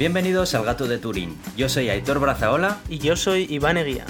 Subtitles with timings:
[0.00, 1.36] Bienvenidos al Gato de Turín.
[1.58, 2.78] Yo soy Aitor Brazaola.
[2.88, 4.06] Y yo soy Iván Eguía.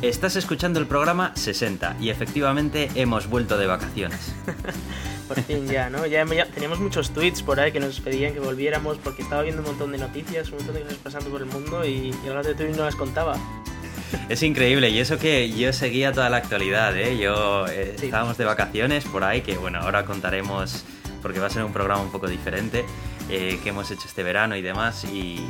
[0.00, 4.32] Estás escuchando el programa 60 y efectivamente hemos vuelto de vacaciones.
[5.28, 6.06] por fin ya, ¿no?
[6.06, 9.68] Ya, teníamos muchos tweets por ahí que nos pedían que volviéramos porque estaba viendo un
[9.68, 11.90] montón de noticias, un montón de cosas pasando por el mundo y,
[12.24, 13.36] y el Gato de Turín no las contaba.
[14.30, 17.18] Es increíble, y eso que yo seguía toda la actualidad, ¿eh?
[17.18, 20.84] Yo eh, estábamos de vacaciones por ahí, que bueno, ahora contaremos,
[21.20, 22.86] porque va a ser un programa un poco diferente,
[23.28, 25.40] eh, que hemos hecho este verano y demás, y,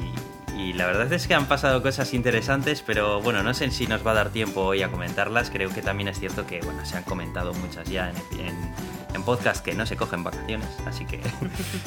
[0.74, 4.10] la verdad es que han pasado cosas interesantes, pero bueno, no sé si nos va
[4.10, 7.04] a dar tiempo hoy a comentarlas, creo que también es cierto que bueno, se han
[7.04, 11.20] comentado muchas ya en, podcast que no se cogen vacaciones, así que...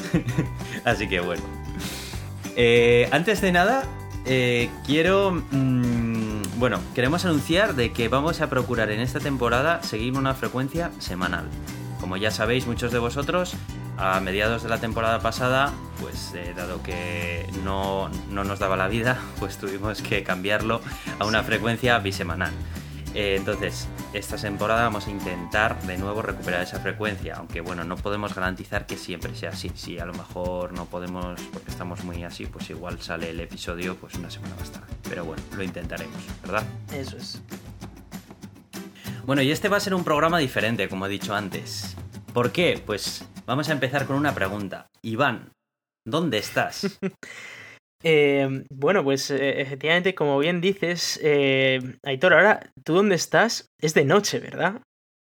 [0.86, 1.42] así que bueno.
[2.56, 3.84] Eh, antes de nada,
[4.86, 5.32] quiero...
[5.52, 6.22] Mm,
[6.62, 11.46] bueno, queremos anunciar de que vamos a procurar en esta temporada seguir una frecuencia semanal.
[12.00, 13.56] Como ya sabéis muchos de vosotros,
[14.02, 18.88] a mediados de la temporada pasada, pues eh, dado que no, no nos daba la
[18.88, 20.82] vida, pues tuvimos que cambiarlo
[21.20, 22.52] a una frecuencia bisemanal.
[23.14, 27.96] Eh, entonces, esta temporada vamos a intentar de nuevo recuperar esa frecuencia, aunque bueno, no
[27.96, 29.72] podemos garantizar que siempre sea así.
[29.76, 33.98] Si a lo mejor no podemos, porque estamos muy así, pues igual sale el episodio
[33.98, 34.88] pues una semana más tarde.
[35.08, 36.64] Pero bueno, lo intentaremos, ¿verdad?
[36.92, 37.40] Eso es.
[39.26, 41.96] Bueno, y este va a ser un programa diferente, como he dicho antes.
[42.34, 42.82] ¿Por qué?
[42.84, 44.88] Pues vamos a empezar con una pregunta.
[45.02, 45.52] Iván,
[46.08, 47.00] ¿dónde estás?
[48.04, 53.68] Eh, bueno, pues eh, efectivamente, como bien dices, eh, Aitor, ahora, ¿tú dónde estás?
[53.80, 54.82] Es de noche, ¿verdad?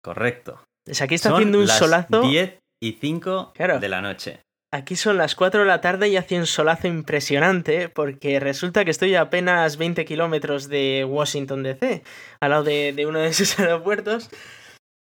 [0.02, 0.64] Correcto.
[0.82, 2.22] Pues aquí está haciendo un solazo.
[2.22, 4.40] 10 y 5 de la noche.
[4.72, 8.90] Aquí son las 4 de la tarde y hace un solazo impresionante porque resulta que
[8.90, 12.02] estoy a apenas 20 kilómetros de Washington DC,
[12.40, 14.30] al lado de, uno de esos aeropuertos.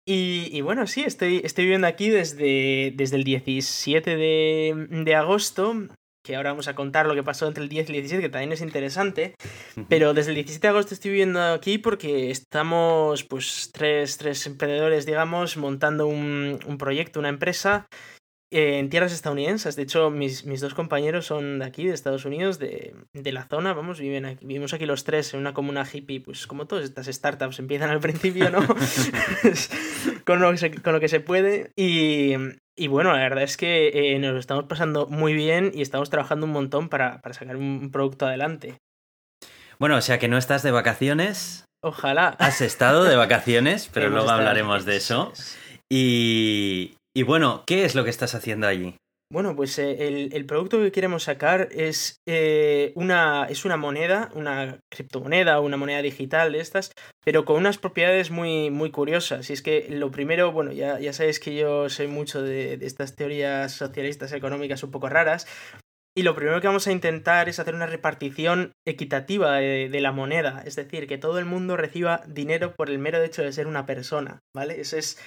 [0.04, 5.74] Y, bueno, sí, estoy, estoy viviendo aquí desde, desde el 17 de, de agosto
[6.24, 8.28] que ahora vamos a contar lo que pasó entre el 10 y el 17, que
[8.28, 9.34] también es interesante.
[9.88, 15.04] Pero desde el 17 de agosto estoy viviendo aquí porque estamos, pues, tres, tres emprendedores,
[15.04, 17.88] digamos, montando un, un proyecto, una empresa
[18.52, 19.76] en tierras estadounidenses.
[19.76, 23.44] De hecho, mis, mis, dos compañeros son de aquí, de Estados Unidos, de, de, la
[23.44, 23.72] zona.
[23.72, 27.06] Vamos, viven aquí, vivimos aquí los tres en una comuna hippie, pues como todas estas
[27.06, 28.60] startups empiezan al principio, ¿no?
[30.24, 31.72] con, lo que se, con lo que se puede.
[31.76, 32.34] Y,
[32.76, 36.10] y bueno, la verdad es que eh, nos lo estamos pasando muy bien y estamos
[36.10, 38.78] trabajando un montón para, para sacar un producto adelante.
[39.78, 41.64] Bueno, o sea que no estás de vacaciones.
[41.82, 42.36] Ojalá.
[42.38, 45.32] Has estado de vacaciones, pero luego hablaremos de eso.
[45.90, 48.96] Y, y bueno, ¿qué es lo que estás haciendo allí?
[49.32, 54.78] Bueno, pues eh, el, producto que queremos sacar es, eh, una, es una moneda, una
[54.90, 56.92] criptomoneda, una moneda digital de estas,
[57.24, 59.48] pero con unas propiedades muy, muy curiosas.
[59.48, 63.16] Y es que lo primero, bueno, ya, ya sabéis que yo soy mucho de, estas
[63.16, 65.46] teorías socialistas económicas un poco raras,
[66.14, 70.12] y lo primero que vamos a intentar es hacer una repartición equitativa de, de, la
[70.12, 73.66] moneda, es decir, que todo el mundo reciba dinero por el mero hecho de ser
[73.66, 74.78] una persona, ¿vale?
[74.78, 75.18] Eso es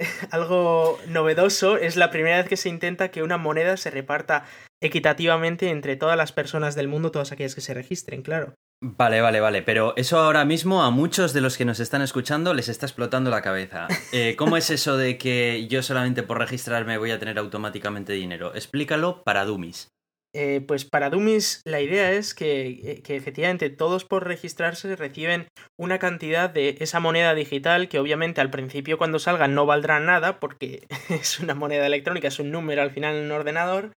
[0.30, 1.76] algo novedoso.
[1.76, 4.44] Es la primera vez que se intenta que una moneda se reparta
[4.80, 8.54] equitativamente entre todas las personas del mundo, todas aquellas que se registren, claro.
[8.80, 12.54] Vale, vale, vale, pero eso ahora mismo a muchos de los que nos están escuchando
[12.54, 13.88] les está explotando la cabeza.
[14.12, 18.54] Eh, ¿Cómo es eso de que yo solamente por registrarme voy a tener automáticamente dinero?
[18.54, 19.88] Explícalo para Dummies.
[20.34, 25.98] Eh, pues para Dummies la idea es eh, que, efectivamente todos por registrarse reciben una
[25.98, 30.86] cantidad de esa moneda digital que obviamente al principio cuando salga no valdrá nada porque
[31.08, 33.92] es una moneda electrónica, es un número al final en un ordenador,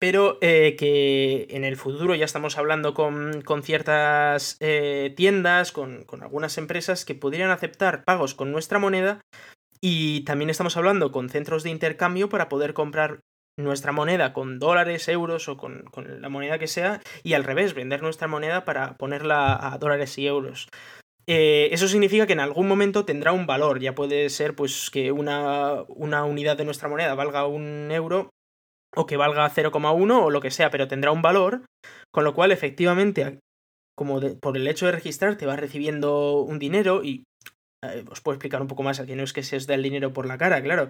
[0.00, 4.58] pero eh, que en el futuro ya estamos hablando con, con ciertas
[5.16, 9.20] tiendas, con, con algunas empresas que podrían aceptar pagos con nuestra moneda
[9.82, 13.20] y también estamos hablando con centros de intercambio para poder comprar
[13.58, 15.84] nuestra moneda con dólares, euros o con,
[16.20, 20.26] la moneda que sea, y al revés, vender nuestra moneda para ponerla a dólares y
[20.26, 20.68] euros.
[21.26, 25.12] Eh, eso significa que en algún momento tendrá un valor, ya puede ser pues que
[25.12, 28.30] una, una unidad de nuestra moneda valga un euro
[28.96, 31.66] o que valga 0,1 o lo que sea, pero tendrá un valor,
[32.10, 33.40] con lo cual efectivamente,
[33.94, 37.24] como por el hecho de registrar, te vas recibiendo un dinero y
[37.84, 39.82] eh, os puedo explicar un poco más, aquí no es que se os dé el
[39.82, 40.88] dinero por la cara, claro,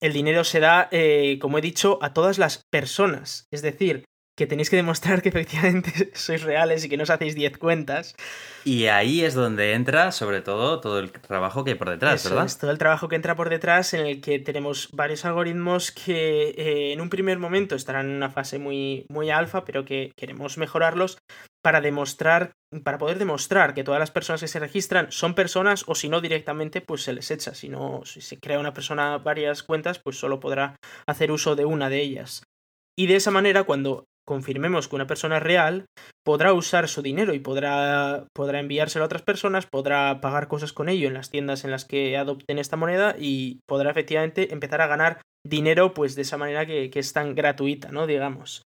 [0.00, 3.46] el dinero se da, eh, como he dicho, a todas las personas.
[3.50, 4.04] Es decir,
[4.36, 8.16] que tenéis que demostrar que efectivamente sois reales y que no os hacéis 10 cuentas.
[8.64, 12.50] Y ahí es donde entra, sobre todo, todo el trabajo que hay por detrás, ¿verdad?
[12.60, 16.92] todo el trabajo que entra por detrás, en el que tenemos varios algoritmos que eh,
[16.92, 21.18] en un primer momento estarán en una fase muy, muy alfa, pero que queremos mejorarlos
[21.62, 22.52] para demostrar,
[22.82, 26.20] para poder demostrar que todas las personas que se registran son personas o si no
[26.20, 27.54] directamente pues se les echa.
[27.54, 30.76] Si no, si se crea una persona varias cuentas, pues solo podrá
[31.06, 32.42] hacer uso de una de ellas.
[32.96, 35.86] Y de esa manera, cuando confirmemos que una persona es real,
[36.24, 40.88] podrá usar su dinero y podrá, podrá enviárselo a otras personas, podrá pagar cosas con
[40.88, 44.86] ello en las tiendas en las que adopten esta moneda y podrá efectivamente empezar a
[44.86, 48.06] ganar dinero pues de esa manera que, que es tan gratuita, ¿no?
[48.06, 48.62] Digamos.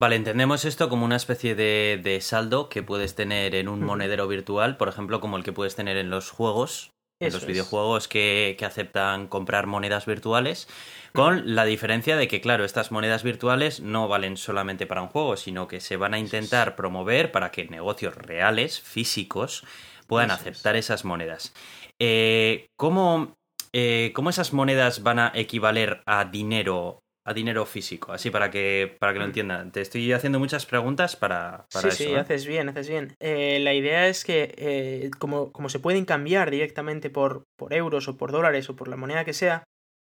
[0.00, 4.26] Vale, entendemos esto como una especie de, de saldo que puedes tener en un monedero
[4.26, 6.90] virtual, por ejemplo, como el que puedes tener en los juegos,
[7.20, 10.68] en los videojuegos que, que, aceptan comprar monedas virtuales,
[11.12, 15.36] con la diferencia de que, claro, estas monedas virtuales no valen solamente para un juego,
[15.36, 19.64] sino que se van a intentar promover para que negocios reales, físicos,
[20.06, 21.54] puedan aceptar esas monedas.
[21.98, 23.36] Eh, ¿cómo,
[23.72, 28.96] eh, ¿Cómo esas monedas van a equivaler a dinero a dinero físico, así para que,
[28.98, 29.28] para que lo mm.
[29.28, 29.72] entiendan.
[29.72, 32.10] Te estoy haciendo muchas preguntas para, para sí, eso.
[32.10, 33.16] Sí, haces bien, haces bien.
[33.18, 38.08] Eh, la idea es que eh, como, como, se pueden cambiar directamente por, por, euros
[38.08, 39.64] o por dólares o por la moneda que sea,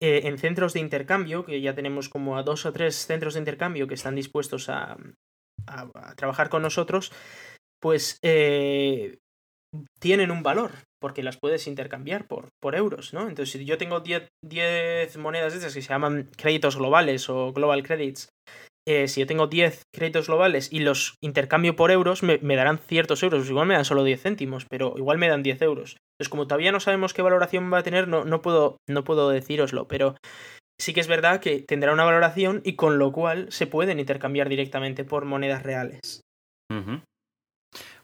[0.02, 3.40] eh, en centros de intercambio, que ya tenemos como a dos o tres centros de
[3.40, 4.96] intercambio que están dispuestos a,
[5.66, 7.12] a, a trabajar con nosotros,
[7.80, 8.18] pues
[9.98, 13.28] tienen un valor, porque las puedes intercambiar por, por euros, ¿no?
[13.28, 14.28] Entonces, si yo tengo 10,
[15.18, 18.28] monedas de estas que se llaman créditos globales o global credits,
[18.88, 23.22] eh, si yo tengo 10 créditos globales y los intercambio por euros, me, darán ciertos
[23.22, 23.48] euros.
[23.48, 25.96] Igual me dan solo 10 céntimos, pero igual me dan 10 euros.
[26.14, 29.28] Entonces, como todavía no sabemos qué valoración va a tener, no, no, puedo, no puedo
[29.30, 30.14] decíroslo, pero
[30.80, 34.48] sí que es verdad que tendrá una valoración y con lo cual se pueden intercambiar
[34.48, 36.20] directamente por monedas reales.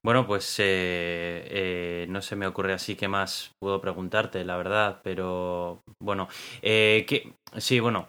[0.05, 5.01] Bueno, pues eh, eh, no se me ocurre así que más puedo preguntarte, la verdad,
[5.05, 6.29] pero bueno,
[6.61, 8.09] eh, que, sí, bueno,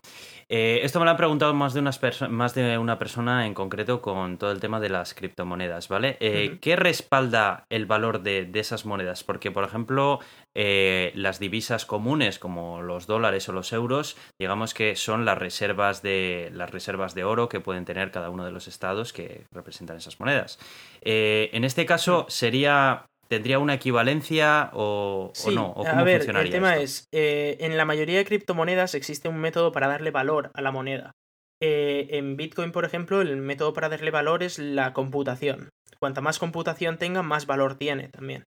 [0.49, 1.99] eh, esto me lo han preguntado más de, unas
[2.29, 6.17] más de una persona en concreto con todo el tema de las criptomonedas, ¿vale?
[6.19, 9.23] Eh, ¿Qué respalda el valor de, esas monedas?
[9.23, 10.19] Porque, por ejemplo,
[10.53, 16.01] eh, las divisas comunes como los dólares o los euros, digamos que son las reservas
[16.01, 19.97] de las reservas de oro que pueden tener cada uno de los estados que representan
[19.97, 20.59] esas monedas.
[21.01, 25.71] en este caso sería ¿Tendría una equivalencia o, no?
[25.71, 29.71] ¿O a ver, el tema es, eh, en la mayoría de criptomonedas existe un método
[29.71, 31.13] para darle valor a la moneda.
[31.59, 35.69] Eh, en Bitcoin, por ejemplo, el método para darle valor es la computación.
[35.99, 38.43] Cuanta más computación tenga, más valor tiene también.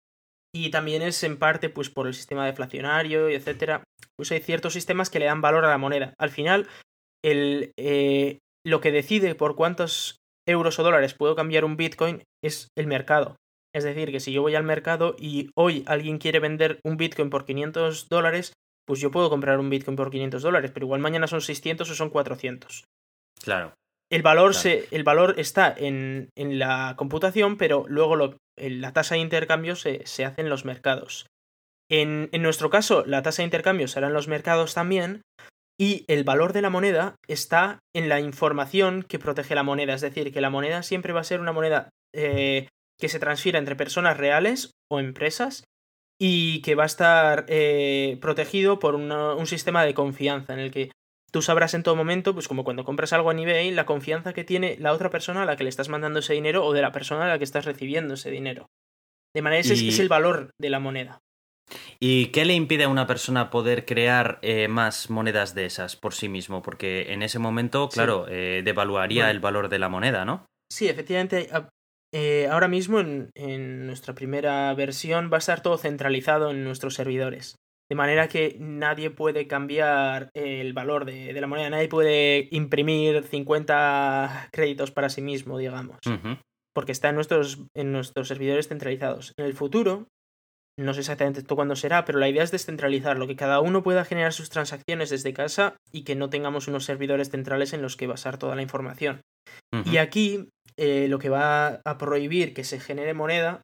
[0.54, 3.84] Y también es en parte pues por el sistema deflacionario etcétera.
[4.16, 6.14] Pues hay ciertos sistemas que le dan valor a la moneda.
[6.20, 6.68] Al final,
[7.24, 10.18] el, eh, lo que decide por cuántos
[10.48, 13.36] euros o dólares puedo cambiar un Bitcoin es el mercado.
[13.76, 17.30] Es decir, que si yo voy al mercado y hoy alguien quiere vender un Bitcoin
[17.30, 18.54] por 500 dólares,
[18.88, 21.94] pues yo puedo comprar un Bitcoin por 500 dólares, pero igual mañana son 600 o
[21.94, 22.86] son 400.
[23.44, 23.74] Claro.
[24.10, 29.16] El valor, Se, el valor está en, en, la computación, pero luego lo, la tasa
[29.16, 31.26] de intercambio se, se hace en los mercados.
[31.92, 35.22] En, en, nuestro caso, la tasa de intercambio será en los mercados también,
[35.78, 39.96] y el valor de la moneda está en la información que protege la moneda.
[39.96, 42.70] Es decir, que la moneda siempre va a ser una moneda eh,
[43.00, 45.64] que se transfiera entre personas reales o empresas
[46.20, 50.92] y que va a estar eh, protegido por un sistema de confianza en el que
[51.32, 54.46] tú sabrás en todo momento, pues como cuando compras algo en eBay, la confianza que
[54.46, 56.94] tiene la otra persona a la que le estás mandando ese dinero o de la
[56.94, 58.68] persona a la que estás recibiendo ese dinero.
[59.34, 61.20] De manera ese es el valor de la moneda.
[62.00, 66.14] ¿Y qué le impide a una persona poder crear eh, más monedas de esas por
[66.14, 66.62] sí mismo?
[66.62, 70.46] Porque en ese momento, claro, eh, devaluaría el valor de la moneda, ¿no?
[70.72, 71.50] Sí, efectivamente,
[72.18, 77.58] eh, ahora mismo en, nuestra primera versión va a estar todo centralizado en nuestros servidores.
[77.90, 84.48] De manera que nadie puede cambiar el valor de, la moneda, nadie puede imprimir 50
[84.54, 85.98] créditos para sí mismo, digamos.
[86.74, 89.34] Porque está en nuestros, en nuestros servidores centralizados.
[89.38, 90.08] En el futuro,
[90.80, 94.32] no sé exactamente cuándo será, pero la idea es descentralizarlo, que cada uno pueda generar
[94.32, 98.38] sus transacciones desde casa y que no tengamos unos servidores centrales en los que basar
[98.38, 99.20] toda la información.
[99.84, 103.62] Y aquí eh, lo que va a prohibir que se genere moneda,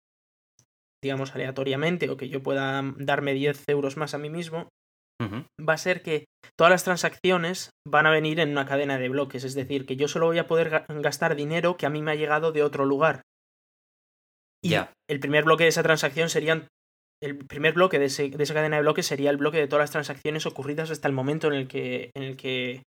[1.04, 4.70] digamos aleatoriamente, o que yo pueda darme 10 euros más a mí mismo,
[5.22, 6.26] va a ser que
[6.58, 10.08] todas las transacciones van a venir en una cadena de bloques, es decir, que yo
[10.08, 13.22] solo voy a poder gastar dinero que a mí me ha llegado de otro lugar.
[14.64, 14.76] Y
[15.10, 16.68] el primer bloque de esa transacción serían.
[17.24, 19.92] El primer bloque de, de, esa cadena de bloques sería el bloque de todas las
[19.92, 22.84] transacciones ocurridas hasta el momento en el que, en el que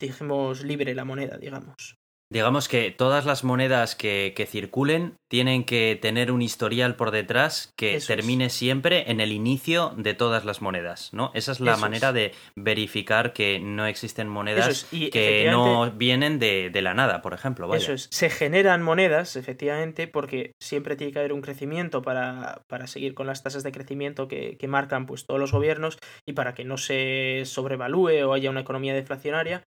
[0.00, 1.96] dijimos libre la moneda, digamos.
[2.34, 7.72] Digamos que todas las monedas que, que, circulen tienen que tener un historial por detrás
[7.76, 11.30] que termine siempre en el inicio de todas las monedas, ¿no?
[11.34, 16.82] Esa es la manera de verificar que no existen monedas que no vienen de, de,
[16.82, 17.72] la nada, por ejemplo.
[17.72, 18.08] Eso es.
[18.10, 23.28] Se generan monedas, efectivamente, porque siempre tiene que haber un crecimiento para, para seguir con
[23.28, 26.78] las tasas de crecimiento que, que marcan pues, todos los gobiernos y para que no
[26.78, 29.62] se sobrevalúe o haya una economía deflacionaria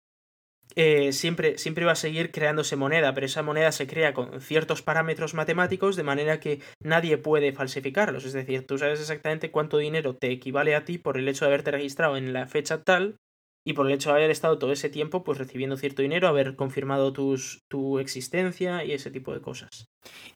[0.76, 4.82] eh, siempre, siempre va a seguir creándose moneda, pero esa moneda se crea con ciertos
[4.82, 8.24] parámetros matemáticos de manera que nadie puede falsificarlos.
[8.24, 11.50] Es decir, tú sabes exactamente cuánto dinero te equivale a ti por el hecho de
[11.50, 13.18] haberte registrado en la fecha tal
[13.66, 16.54] y por el hecho de haber estado todo ese tiempo pues recibiendo cierto dinero, haber
[16.54, 19.86] confirmado tus, tu existencia y ese tipo de cosas.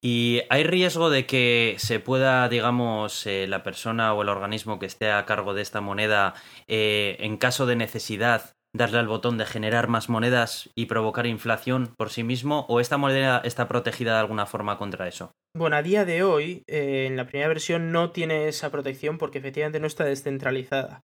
[0.01, 4.87] ¿Y hay riesgo de que se pueda, digamos, eh, la persona o el organismo que
[4.87, 6.35] esté a cargo de esta moneda,
[6.69, 11.95] eh, en caso de necesidad, darle al botón de generar más monedas y provocar inflación
[11.97, 12.67] por sí mismo?
[12.69, 15.33] ¿O esta moneda está protegida de alguna forma contra eso?
[15.55, 19.39] Bueno, a día de hoy, eh, en la primera versión no tiene esa protección porque
[19.39, 21.03] efectivamente no está descentralizada.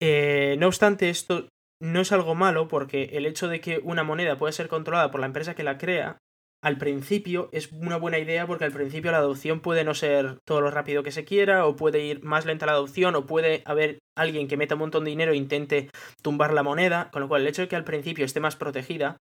[0.00, 1.48] no obstante, esto
[1.80, 5.20] no es algo malo porque el hecho de que una moneda pueda ser controlada por
[5.20, 6.18] la empresa que la crea,
[6.64, 10.62] al principio es una buena idea porque al principio la adopción puede no ser todo
[10.62, 13.98] lo rápido que se quiera o puede ir más lenta la adopción o puede haber
[14.16, 15.90] alguien que meta un montón de dinero e intente
[16.22, 19.18] tumbar la moneda, con lo cual el hecho de que al principio esté más protegida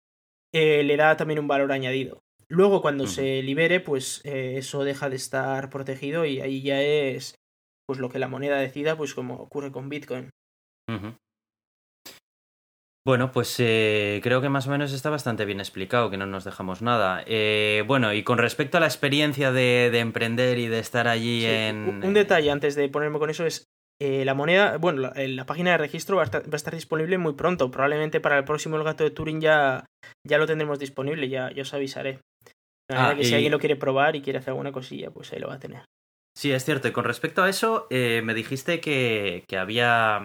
[0.53, 2.19] eh, le da también un valor añadido.
[2.47, 7.39] Luego cuando se libere pues eh, eso deja de estar protegido y ahí ya es
[7.87, 10.29] pues lo que la moneda decida pues como ocurre con Bitcoin.
[13.03, 16.43] Bueno, pues eh, creo que más o menos está bastante bien explicado, que no nos
[16.43, 17.23] dejamos nada.
[17.25, 22.03] Eh, bueno, y con respecto a la experiencia de, emprender y de estar allí en...
[22.03, 23.65] Un detalle antes de ponerme con eso es,
[23.99, 27.71] eh, la moneda, bueno, la, página de registro va a, estar, disponible muy pronto.
[27.71, 29.83] Probablemente para el próximo El Gato de Turing ya,
[30.23, 32.19] ya lo tendremos disponible, ya, os avisaré.
[32.87, 35.47] Ah, que si alguien lo quiere probar y quiere hacer alguna cosilla, pues ahí lo
[35.47, 35.85] va a tener.
[36.37, 36.87] Sí, es cierto.
[36.87, 40.21] Y con respecto a eso, me dijiste que, que había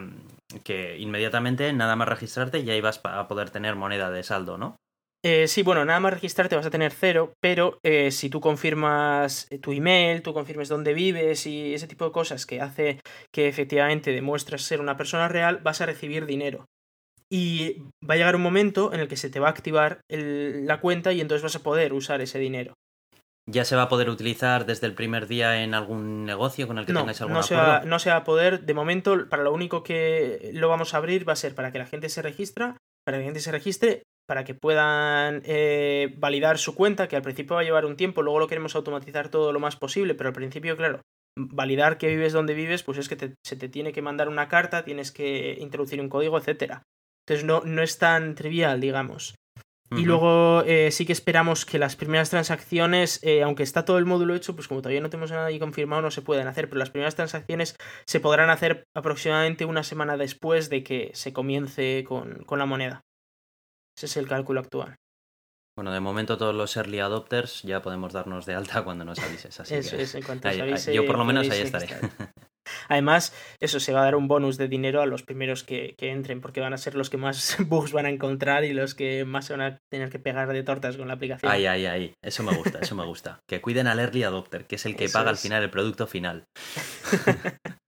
[0.65, 4.77] que inmediatamente nada más registrarte ya ibas a poder tener moneda de saldo, ¿no?
[5.25, 9.49] Eh, sí, bueno, nada más registrarte vas a tener cero, pero eh, si tú confirmas
[9.61, 13.01] tu email, tú confirmes dónde vives y ese tipo de cosas que hace
[13.33, 16.67] que efectivamente demuestres ser una persona real, vas a recibir dinero.
[17.29, 20.81] Y va a llegar un momento en el que se te va a activar la
[20.81, 22.75] cuenta y entonces vas a poder usar ese dinero.
[23.49, 26.87] ¿Ya se va a poder utilizar desde el primer día en algún negocio con el
[26.87, 28.63] que tengáis algún no se Va, no se va a poder.
[28.63, 31.79] De momento, para lo único que lo vamos a abrir va a ser para que
[31.79, 36.59] la gente se registra, para que la gente se registre, para que puedan eh, validar
[36.59, 39.53] su cuenta, que al principio va a llevar un tiempo, luego lo queremos automatizar todo
[39.53, 41.03] lo más posible, pero al principio, claro,
[41.39, 44.85] validar que vives donde vives, pues es que se te tiene que mandar una carta,
[44.85, 46.83] tienes que introducir un código, etcétera.
[47.25, 49.37] Entonces no, no es tan trivial, digamos.
[49.91, 54.05] Y luego eh, sí que esperamos que las primeras transacciones, eh, aunque está todo el
[54.05, 56.81] módulo hecho, pues como todavía no tenemos nada ahí confirmado, no se pueden hacer, pero
[56.81, 62.43] las primeras transacciones se podrán hacer aproximadamente una semana después de que se comience con,
[62.45, 63.05] con la moneda.
[63.97, 64.97] Ese es el cálculo actual.
[65.77, 69.61] Bueno, de momento todos los early adopters ya podemos darnos de alta cuando nos avises.
[69.61, 71.89] Así Eso es, en cuanto Yo por lo menos ahí estaré.
[72.89, 76.41] Además, eso se va a dar un bonus de dinero a los primeros que, entren,
[76.41, 79.47] porque van a ser los que más bugs van a encontrar y los que más
[79.47, 81.53] se van a tener que pegar de tortas con la aplicación.
[81.53, 82.15] Ay, ay, ay.
[82.23, 83.41] Eso me gusta, eso me gusta.
[83.47, 86.45] Que cuiden al early adopter, que es el que paga al final el producto final.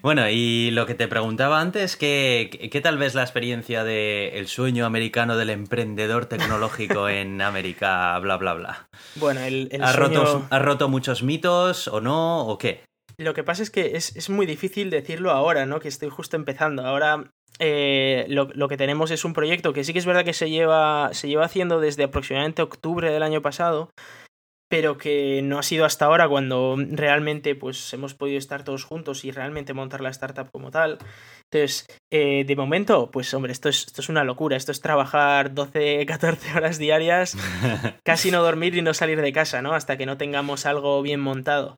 [0.00, 4.86] Bueno, y lo que te preguntaba antes, ¿qué, qué tal ves la experiencia del sueño
[4.86, 8.88] americano del emprendedor tecnológico en América, bla, bla, bla?
[9.16, 12.84] Bueno, el, ¿Ha, roto, ¿Ha roto muchos mitos o no, o qué?
[13.18, 15.80] Lo que pasa es que es, muy difícil decirlo ahora, ¿no?
[15.80, 16.84] Que estoy justo empezando.
[16.84, 20.50] Ahora eh, lo, que tenemos es un proyecto que sí que es verdad que se
[20.50, 23.90] lleva, se lleva haciendo desde aproximadamente octubre del año pasado,
[24.72, 29.22] pero que no ha sido hasta ahora cuando realmente pues hemos podido estar todos juntos
[29.26, 30.96] y realmente montar la startup como tal.
[31.50, 34.56] Entonces, eh, de momento, pues hombre, esto es, esto es una locura.
[34.56, 37.36] Esto es trabajar 12, 14 horas diarias,
[38.02, 39.74] casi no dormir y no salir de casa, ¿no?
[39.74, 41.76] Hasta que no tengamos algo bien montado.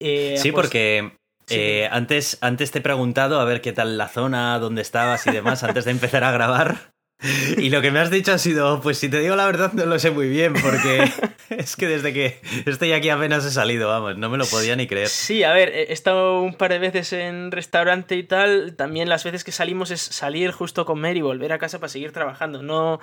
[0.00, 1.16] Eh, sí, pues, porque
[1.48, 5.32] eh, antes, antes te he preguntado a ver qué tal la zona, dónde estabas y
[5.32, 6.92] demás, antes de empezar a grabar.
[7.58, 9.86] Y lo que me has dicho ha sido, pues si te digo la verdad no
[9.86, 11.10] lo sé muy bien, porque
[11.50, 14.86] es que desde que estoy aquí apenas he salido, vamos, no me lo podía ni
[14.86, 15.08] creer.
[15.08, 19.24] Sí, a ver, he estado un par de veces en restaurante y tal, también las
[19.24, 22.62] veces que salimos es salir justo con Mary y volver a casa para seguir trabajando,
[22.62, 23.00] no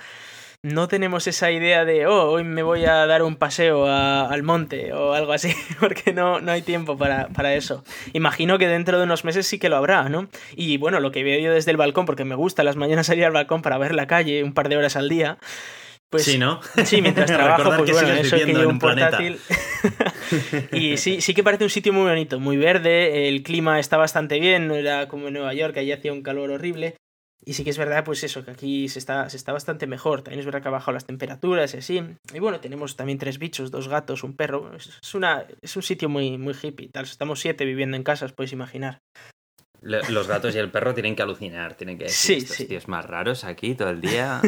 [0.63, 4.93] no tenemos esa idea de, oh, hoy me voy a dar un paseo al monte
[4.93, 7.83] o algo así, porque no, no hay tiempo para, para, eso.
[8.13, 10.27] Imagino que dentro de unos meses sí que lo habrá, ¿no?
[10.55, 13.25] Y bueno, lo que veo yo desde el balcón, porque me gusta las mañanas salir
[13.25, 15.37] al balcón para ver la calle un par de horas al día.
[16.09, 16.61] Pues, sí, ¿no?
[16.85, 19.39] Sí, mientras trabajo, pues bueno, eso que llevo un portátil.
[20.71, 24.39] y sí, sí que parece un sitio muy bonito, muy verde, el clima está bastante
[24.39, 26.95] bien, no era como en Nueva York, allí hacía un calor horrible.
[27.45, 30.23] Y sí que es verdad, pues eso, que aquí se está, se está bastante mejor.
[30.23, 32.03] También es verdad que ha bajado las temperaturas y así.
[32.33, 34.75] Y bueno, tenemos también tres bichos, dos gatos, un perro.
[34.75, 36.89] Es, una, es un sitio muy, muy hippie.
[36.89, 37.05] Tal.
[37.05, 39.01] Estamos siete viviendo en casa, os podéis imaginar.
[39.85, 43.05] Los gatos y el perro tienen que alucinar, tienen que decir sí, estos tíos más
[43.05, 44.41] raros aquí todo el día,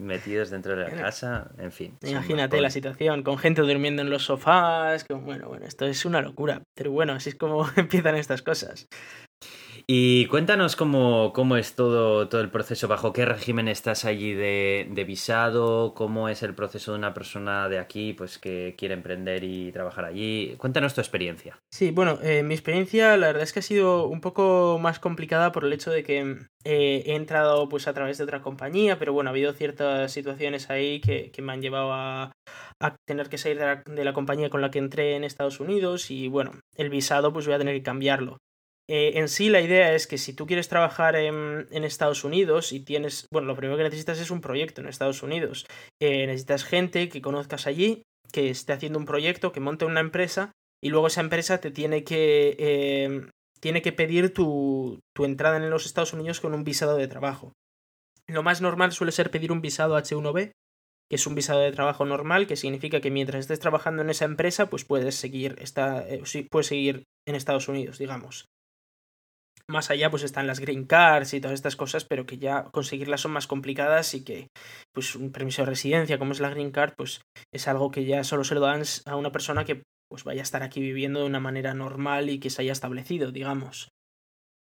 [0.00, 1.96] metidos dentro de la casa, en fin.
[2.02, 6.62] Imagínate la situación, con gente durmiendo en los sofás, bueno, bueno, esto es una locura,
[6.74, 8.88] pero bueno, así es como empiezan estas cosas.
[9.88, 14.88] Y cuéntanos cómo, cómo es todo, todo el proceso, bajo qué régimen estás allí de,
[14.90, 19.44] de, visado, cómo es el proceso de una persona de aquí pues que quiere emprender
[19.44, 20.56] y trabajar allí.
[20.58, 21.60] Cuéntanos tu experiencia.
[21.70, 25.52] Sí, bueno, eh, mi experiencia la verdad es que ha sido un poco más complicada
[25.52, 29.12] por el hecho de que eh, he entrado pues a través de otra compañía, pero
[29.12, 32.32] bueno, ha habido ciertas situaciones ahí que, que me han llevado a,
[33.04, 36.10] tener que salir de la, de la compañía con la que entré en Estados Unidos
[36.10, 38.38] y bueno, el visado pues voy a tener que cambiarlo.
[38.88, 42.80] Eh, en sí, la idea es que si tú quieres trabajar en, Estados Unidos y
[42.80, 45.66] tienes, bueno, lo primero que necesitas es un proyecto en Estados Unidos.
[46.00, 48.02] Eh, necesitas gente que conozcas allí,
[48.32, 52.04] que esté haciendo un proyecto, que monte una empresa y luego esa empresa te tiene
[52.04, 56.96] que, eh, tiene que pedir tu, tu entrada en los Estados Unidos con un visado
[56.96, 57.52] de trabajo.
[58.28, 60.52] Lo más normal suele ser pedir un visado H1B,
[61.08, 64.24] que es un visado de trabajo normal, que significa que mientras estés trabajando en esa
[64.24, 65.56] empresa, pues puedes seguir,
[66.50, 68.46] puedes seguir en Estados Unidos, digamos.
[69.68, 73.20] Más allá pues están las green cards y todas estas cosas, pero que ya conseguirlas
[73.20, 74.48] son más complicadas y que
[74.94, 77.20] pues un permiso de residencia como es la green card pues
[77.52, 80.44] es algo que ya solo se lo dan a una persona que pues vaya a
[80.44, 83.88] estar aquí viviendo de una manera normal y que se haya establecido, digamos.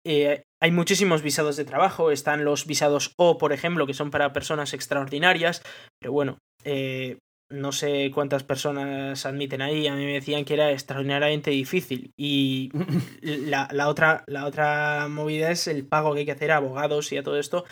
[0.05, 4.31] Eh, hay muchísimos visados de trabajo, están los visados O, por ejemplo, que son para
[4.31, 5.61] personas extraordinarias,
[5.99, 7.17] pero bueno, eh,
[7.49, 12.11] no sé cuántas personas admiten ahí, a mí me decían que era extraordinariamente difícil.
[12.17, 12.69] Y
[13.21, 17.17] la, otra, la otra movida es el pago que hay que hacer a abogados y
[17.17, 17.65] a todo esto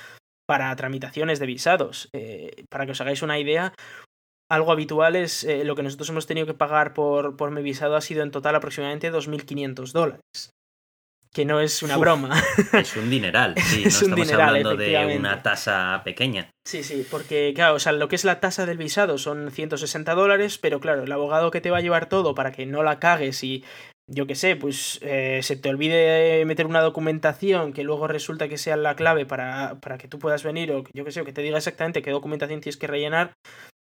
[0.48, 2.10] para tramitaciones de visados.
[2.13, 3.74] Eh, para que os hagáis una idea,
[4.50, 7.96] algo habitual es eh, lo que nosotros hemos tenido que pagar por, por mi visado
[7.96, 10.55] ha sido en total aproximadamente 2.500 dólares
[11.36, 12.42] que no es una broma.
[12.74, 16.50] Es un dineral, sí, no estamos hablando de una tasa pequeña.
[16.66, 20.16] Sí, sí, porque claro, o sea, lo que es la tasa del visado son 160
[20.16, 23.00] dólares, pero claro, el abogado que te va a llevar todo para que no la
[23.00, 23.66] cagues y
[24.10, 28.57] yo qué sé, pues eh, se te olvide meter una documentación que luego resulta que
[28.57, 31.33] sea la clave para, para que tú puedas venir o yo qué sé, o que
[31.33, 33.33] te diga exactamente qué documentación tienes que rellenar,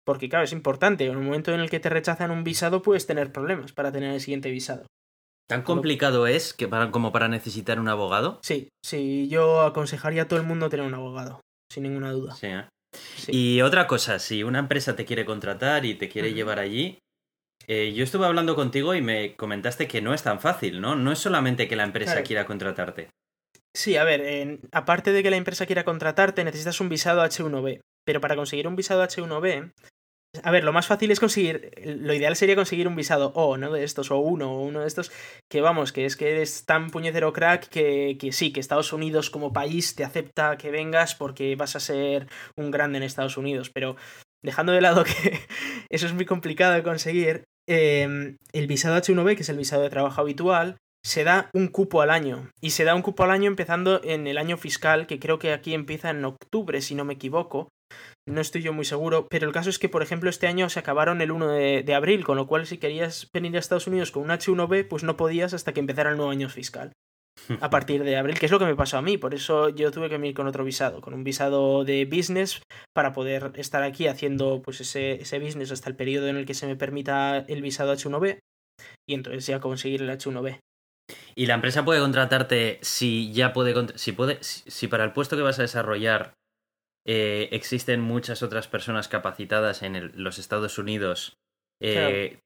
[0.06, 3.08] porque claro, es importante, en el momento en el que te rechazan un visado puedes
[3.08, 4.86] tener problemas para tener el siguiente visado.
[5.52, 8.40] ¿Tan complicado es que para, como para necesitar un abogado?
[8.44, 12.36] Sí, sí, yo aconsejaría a todo el mundo tener un abogado, sin ninguna duda.
[12.36, 12.66] Sí, ¿eh?
[13.28, 17.00] Y otra cosa, si una empresa te quiere contratar y te quiere llevar allí,
[17.68, 20.96] eh, yo estuve hablando contigo y me comentaste que no es tan fácil, ¿no?
[20.96, 23.10] No es solamente que la empresa quiera contratarte.
[23.74, 27.80] Sí, a ver, aparte de que la empresa quiera contratarte, necesitas un visado H1B.
[28.06, 29.72] Pero para conseguir un visado H1B,
[30.44, 33.72] a ver, lo más fácil es conseguir, lo ideal sería conseguir un visado O, ¿no?
[33.74, 35.12] De estos, o uno, o uno de estos,
[35.50, 39.52] que vamos, que es que eres tan puñetero crack que, sí, que Estados Unidos como
[39.52, 43.98] país te acepta que vengas porque vas a ser un grande en Estados Unidos, pero
[44.42, 45.40] dejando de lado que
[45.90, 49.90] eso es muy complicado de conseguir, em, el visado H1B, que es el visado de
[49.90, 52.50] trabajo habitual, se da un cupo al año.
[52.62, 55.54] Y se da un cupo al año empezando en el año fiscal, que creo que
[55.54, 57.70] aquí empieza en octubre, si no me equivoco.
[58.28, 60.80] No estoy yo muy seguro, pero el caso es que, por ejemplo, este año se
[60.80, 61.52] acabaron el 1
[61.84, 65.04] de, abril, con lo cual si querías venir a Estados Unidos con un H1B, pues
[65.04, 66.92] no podías hasta que empezara el nuevo año fiscal.
[67.60, 69.90] A partir de abril, que es lo que me pasó a mí, por eso yo
[69.92, 72.62] tuve que venir con otro visado, con un visado de business
[72.94, 76.54] para poder estar aquí haciendo pues ese, ese business hasta el periodo en el que
[76.54, 78.40] se me permita el visado H1B
[79.10, 80.60] y entonces ya conseguir el H1B.
[81.36, 85.44] ¿Y la empresa puede contratarte si ya puede, si puede, si para el puesto que
[85.44, 86.34] vas a desarrollar
[87.06, 91.38] eh, existen muchas otras personas capacitadas en los Estados Unidos,
[91.82, 92.40] eh,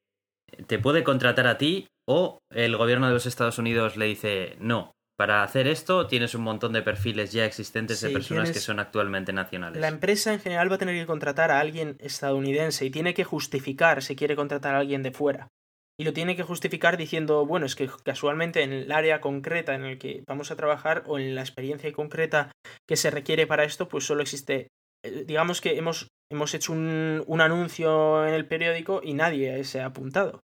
[0.67, 4.91] ¿te puede contratar a ti o el gobierno de los Estados Unidos le dice no?
[5.17, 9.31] Para hacer esto tienes un montón de perfiles ya existentes de personas que son actualmente
[9.31, 9.79] nacionales.
[9.79, 13.23] La empresa en general va a tener que contratar a alguien estadounidense y tiene que
[13.23, 15.51] justificar si quiere contratar a alguien de fuera
[15.97, 19.85] y lo tiene que justificar diciendo, bueno, es que casualmente en el área concreta en
[19.85, 22.51] el que vamos a trabajar o en la experiencia concreta
[22.87, 24.67] que se requiere para esto, pues solo existe,
[25.03, 29.79] eh, digamos que hemos, hemos hecho un, un anuncio en el periódico y nadie se
[29.79, 30.41] ha apuntado.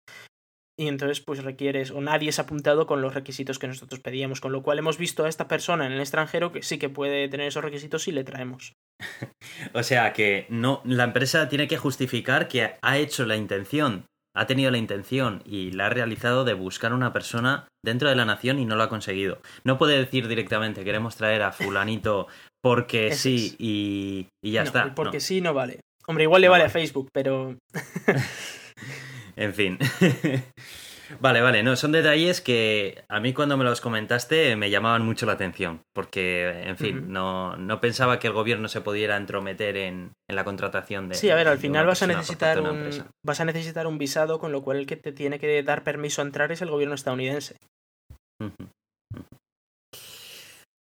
[0.80, 4.40] Y entonces pues requieres, o nadie se ha apuntado con los requisitos que nosotros pedíamos,
[4.40, 7.28] con lo cual hemos visto a esta persona en el extranjero que sí que puede
[7.28, 8.74] tener esos requisitos y le traemos.
[9.74, 14.46] o sea que no, la empresa tiene que justificar que ha hecho la intención ha
[14.46, 18.58] tenido la intención y la ha realizado de buscar una persona dentro de la nación
[18.58, 19.40] y no lo ha conseguido.
[19.64, 22.28] No puede decir directamente queremos traer a fulanito
[22.62, 24.94] porque sí y, ya está.
[24.94, 25.80] Porque sí no vale.
[26.06, 27.56] Hombre, igual le vale, a Facebook, pero...
[29.36, 29.78] en fin.
[31.20, 35.26] Vale, vale, no, son detalles que a mí cuando me los comentaste me llamaban mucho
[35.26, 40.12] la atención, porque, en fin, no, no pensaba que el gobierno se pudiera entrometer en,
[40.28, 41.14] la contratación de...
[41.14, 42.90] Sí, a ver, al final vas a, necesitar un,
[43.24, 46.22] vas a necesitar un visado, con lo cual el que te tiene que dar permiso
[46.22, 47.56] a entrar es el gobierno estadounidense.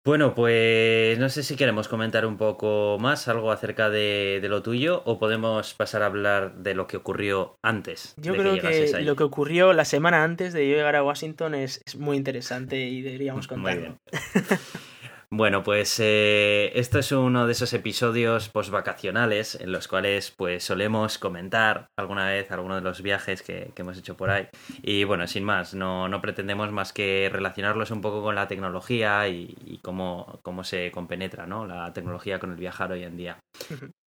[0.05, 5.01] Bueno, pues no sé si queremos comentar un poco más, algo acerca de, lo tuyo,
[5.05, 8.13] o podemos pasar a hablar de lo que ocurrió antes.
[8.17, 11.81] Yo creo que, lo que ocurrió la semana antes de yo llegar a Washington es,
[11.97, 13.97] muy interesante y deberíamos contarlo.
[15.37, 21.17] Bueno, pues eh, esto es uno de esos episodios post-vacacionales en los cuales pues solemos
[21.17, 24.47] comentar alguna vez algunos de los viajes que, hemos hecho por ahí.
[24.81, 29.27] Y bueno, sin más, no, no, pretendemos más que relacionarlos un poco con la tecnología
[29.27, 31.67] y, cómo, cómo, se compenetra ¿no?
[31.67, 33.37] la tecnología con el viajar hoy en día.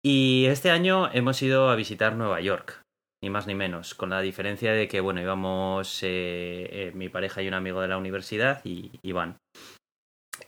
[0.04, 2.84] Y este año hemos ido a visitar Nueva York,
[3.24, 7.42] ni más ni menos, con la diferencia de que, bueno, íbamos eh, eh, mi pareja
[7.42, 9.38] y un amigo de la universidad y Iván.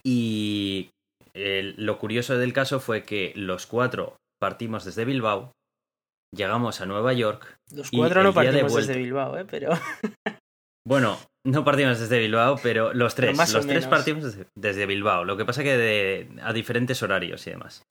[0.02, 0.90] Y
[1.42, 5.52] lo curioso del caso fue que los cuatro partimos desde Bilbao,
[6.34, 7.56] llegamos a Nueva York.
[7.72, 9.44] Los cuatro no partimos desde Bilbao, ¿eh?
[9.44, 9.70] Pero.
[10.86, 13.36] bueno, no partimos desde Bilbao, pero los tres.
[13.52, 15.24] los tres partimos desde, Bilbao.
[15.24, 17.82] Lo que pasa que a diferentes horarios y demás.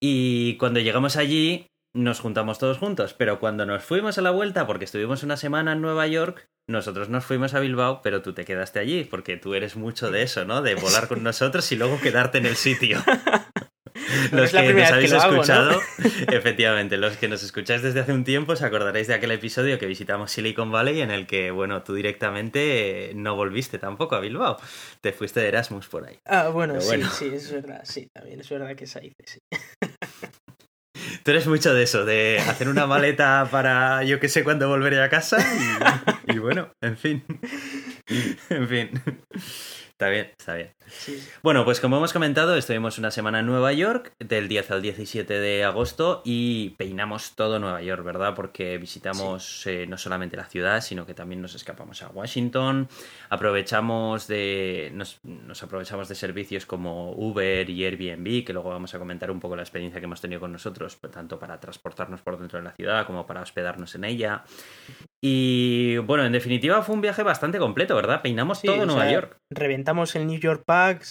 [0.00, 3.14] Y cuando llegamos allí, nos juntamos todos juntos.
[3.14, 7.08] Pero cuando nos fuimos a la vuelta, porque estuvimos una semana en Nueva York, nosotros
[7.08, 10.44] nos fuimos a Bilbao, pero tú te quedaste allí, porque tú eres mucho de eso,
[10.44, 10.62] ¿no?
[10.62, 13.02] De volar con nosotros y luego quedarte en el sitio.
[14.32, 15.80] los que nos habéis escuchado,
[16.32, 19.86] efectivamente, los que nos escucháis desde hace un tiempo, os acordaréis de aquel episodio que
[19.86, 24.58] visitamos Silicon Valley en el que, bueno, tú directamente no volviste tampoco a Bilbao.
[25.00, 26.18] Te fuiste de Erasmus por ahí.
[26.24, 29.38] Ah, bueno, sí, sí, es verdad, sí, también es verdad que es ahí, sí.
[31.22, 35.02] Tú eres mucho de eso, de hacer una maleta para yo que sé cuándo volveré
[35.02, 35.38] a casa
[36.26, 37.24] y, bueno, en fin.
[38.50, 38.90] En fin.
[39.90, 40.72] Está bien, está bien.
[41.42, 45.38] Bueno, pues como hemos comentado, estuvimos una semana en Nueva York, del 10 al 17
[45.38, 48.34] de agosto, y peinamos todo Nueva York, ¿verdad?
[48.34, 52.88] Porque visitamos eh, no solamente la ciudad, sino que también nos escapamos a Washington,
[53.28, 54.92] aprovechamos de.
[54.94, 55.20] Nos,
[55.62, 59.62] aprovechamos de servicios como Uber y Airbnb, que luego vamos a comentar un poco la
[59.62, 63.26] experiencia que hemos tenido con nosotros, tanto para transportarnos por dentro de la ciudad como
[63.26, 64.44] para hospedarnos en ella.
[65.20, 68.22] Y bueno, en definitiva fue un viaje bastante completo, ¿verdad?
[68.22, 69.38] Peinamos todo Nueva York.
[69.50, 70.62] Reventamos el New York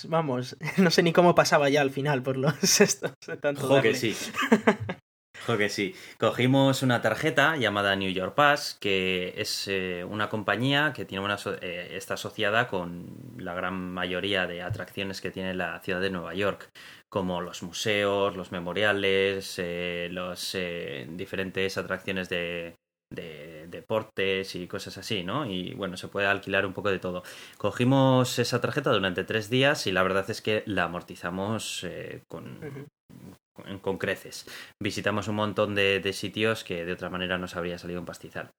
[0.07, 4.15] Vamos, no sé ni cómo pasaba ya al final por los estos tanto que sí.
[5.57, 5.95] que sí.
[6.19, 11.37] Cogimos una tarjeta llamada New York Pass, que es eh, una compañía que tiene una
[11.61, 16.33] eh, está asociada con la gran mayoría de atracciones que tiene la ciudad de Nueva
[16.33, 16.69] York,
[17.09, 20.57] como los museos, los memoriales, eh, los
[21.09, 22.75] diferentes atracciones de,
[23.15, 25.45] de deportes y cosas así, ¿no?
[25.45, 27.23] Y bueno, se puede alquilar un poco de todo.
[27.57, 32.59] Cogimos esa tarjeta durante tres días y la verdad es que la amortizamos eh, con,
[33.81, 34.45] con, creces.
[34.81, 38.49] Visitamos un montón de, sitios que de otra manera nos habría salido un pastizal.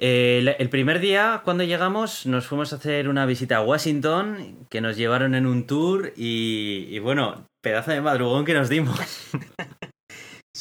[0.00, 4.96] el, primer día, cuando llegamos, nos fuimos a hacer una visita a Washington, que nos
[4.96, 8.98] llevaron en un tour y, y bueno, pedazo de madrugón que nos dimos.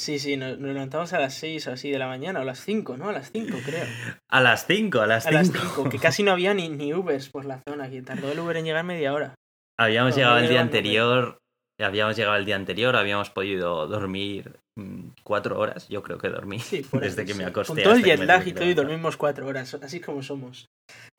[0.02, 2.66] Sí, sí, nos, levantamos a las 6 o así de la mañana, o a las
[2.66, 3.10] 5, ¿no?
[3.10, 3.86] A las 5, creo.
[4.32, 5.30] A las 5, a las 5.
[5.30, 8.32] A las 5, que casi no había ni, ni Ubers por la zona, que tardó
[8.32, 9.36] el Uber en llegar media hora.
[9.80, 11.38] Habíamos llegado el día anterior,
[11.80, 16.58] habíamos llegado el día anterior, habíamos podido dormir mm, cuatro horas, yo creo que dormí,
[16.58, 17.76] sí, desde que me acosté.
[17.76, 20.68] Con todo el jet lag y todo y dormimos cuatro horas, así como somos.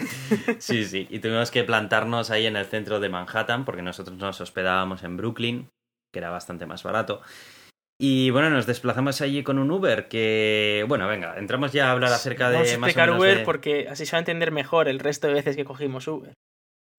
[0.59, 4.41] Sí, sí, y tuvimos que plantarnos ahí en el centro de Manhattan, porque nosotros nos
[4.41, 5.69] hospedábamos en Brooklyn,
[6.13, 7.23] que era bastante más barato.
[8.01, 12.13] Y bueno, nos desplazamos allí con un Uber que, bueno, venga, entramos ya a hablar
[12.13, 12.57] acerca de...
[12.57, 15.57] Vamos a explicar Uber porque así se va a entender mejor el resto de veces
[15.57, 16.33] que cogimos Uber.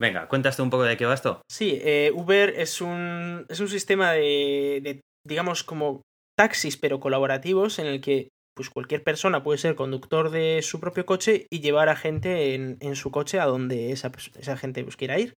[0.01, 1.41] Venga, cuéntaste un poco de qué va esto.
[1.51, 6.01] Sí, eh, Uber es un, es un sistema de, digamos, como
[6.37, 11.05] taxis, pero colaborativos, en el que pues cualquier persona puede ser conductor de su propio
[11.05, 14.95] coche y llevar a gente en, en su coche a donde esa, esa gente pues,
[14.95, 15.33] quiera ir.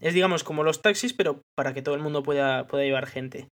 [0.00, 3.48] Es, digamos, como los taxis, pero para que todo el mundo pueda, pueda llevar gente.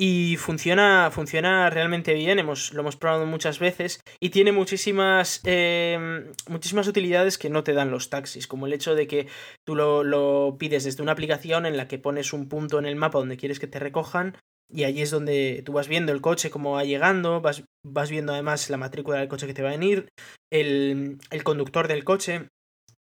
[0.00, 6.32] Y funciona, funciona realmente bien, hemos, lo hemos probado muchas veces y tiene muchísimas, em,
[6.48, 9.26] muchísimas utilidades que no te dan los taxis, como el hecho de que
[9.66, 12.94] tú lo, lo, pides desde una aplicación en la que pones un punto en el
[12.94, 14.36] mapa donde quieres que te recojan
[14.70, 18.32] y allí es donde tú vas viendo el coche como va llegando, vas, vas viendo
[18.32, 20.08] además la matrícula del coche que te va a venir,
[20.52, 22.48] el, el conductor del coche,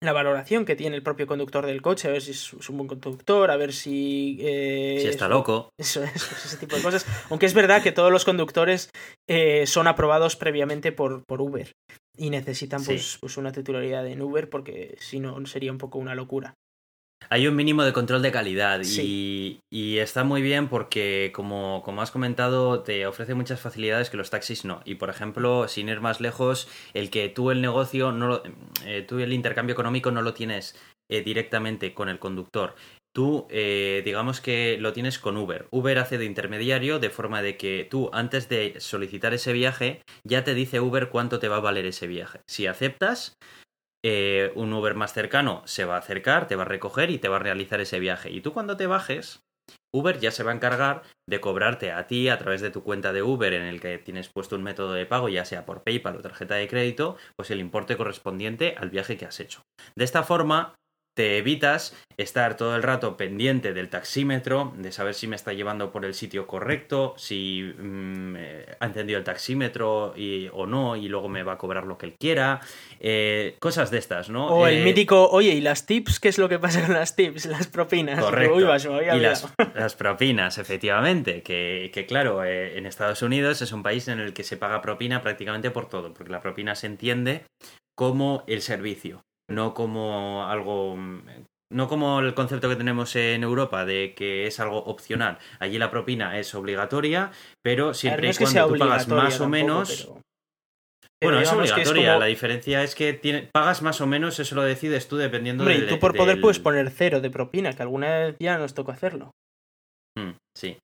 [0.02, 2.88] la valoración que tiene el propio conductor del coche, a ver si es, un buen
[2.88, 4.38] conductor, a ver si...
[4.40, 5.70] Eh, si está loco.
[5.78, 7.06] Eso, ese tipo de cosas.
[7.30, 8.90] Aunque es verdad que todos los conductores
[9.28, 11.72] eh, son aprobados previamente por, por Uber.
[12.16, 16.14] y necesitan pues, pues una titularidad en Uber porque si no sería un poco una
[16.14, 16.54] locura.
[17.28, 19.58] Hay un mínimo de control de calidad y,
[19.98, 24.64] está muy bien porque, como, como, has comentado, te ofrece muchas facilidades que los taxis
[24.64, 24.80] no.
[24.84, 28.42] Y, por ejemplo, sin ir más lejos, el que tú el negocio, no
[28.84, 30.76] eh, tú el intercambio económico no lo tienes
[31.10, 32.74] eh, directamente con el conductor.
[33.14, 35.68] Tú, eh, digamos que lo tienes con Uber.
[35.70, 40.44] Uber hace de intermediario de forma de que tú, antes de solicitar ese viaje, ya
[40.44, 42.40] te dice Uber cuánto te va a valer ese viaje.
[42.46, 43.36] Si aceptas,
[44.08, 47.28] eh, un Uber más cercano se va a acercar, te va a recoger y te
[47.28, 48.30] va a realizar ese viaje.
[48.30, 49.40] Y tú cuando te bajes,
[49.92, 53.12] Uber ya se va a encargar de cobrarte a ti a través de tu cuenta
[53.12, 56.14] de Uber en el que tienes puesto un método de pago, ya sea por PayPal
[56.14, 59.62] o tarjeta de crédito, pues el importe correspondiente al viaje que has hecho.
[59.96, 60.76] De esta forma,
[61.16, 65.90] te evitas estar todo el rato pendiente del taxímetro, de saber si me está llevando
[65.90, 71.08] por el sitio correcto, si mm, eh, ha entendido el taxímetro y, o no, y
[71.08, 72.60] luego me va a cobrar lo que él quiera.
[73.00, 74.46] Eh, cosas de estas, ¿no?
[74.48, 76.20] O el eh, mítico, oye, ¿y las tips?
[76.20, 77.46] ¿Qué es lo que pasa con las tips?
[77.46, 78.22] Las propinas.
[78.22, 78.60] Correcto.
[78.60, 81.42] y las, propinas, efectivamente.
[81.42, 85.22] Que, que claro, en Estados Unidos es un país en el que se paga propina
[85.22, 87.44] prácticamente por todo, porque la propina se entiende
[87.94, 90.96] como el servicio no como algo
[91.72, 95.38] no como el concepto que tenemos en Europa de que es algo opcional.
[95.58, 97.32] Allí la propina es obligatoria,
[97.62, 100.08] pero siempre y cuando tú pagas más o menos.
[101.20, 102.18] bueno, es obligatoria.
[102.18, 105.74] La diferencia es que pagas más o menos, eso lo decides tú dependiendo de.
[105.74, 108.92] y tú por poder puedes poner cero de propina, que alguna vez ya nos tocó
[108.92, 109.32] hacerlo.
[110.16, 110.78] Mm, sí.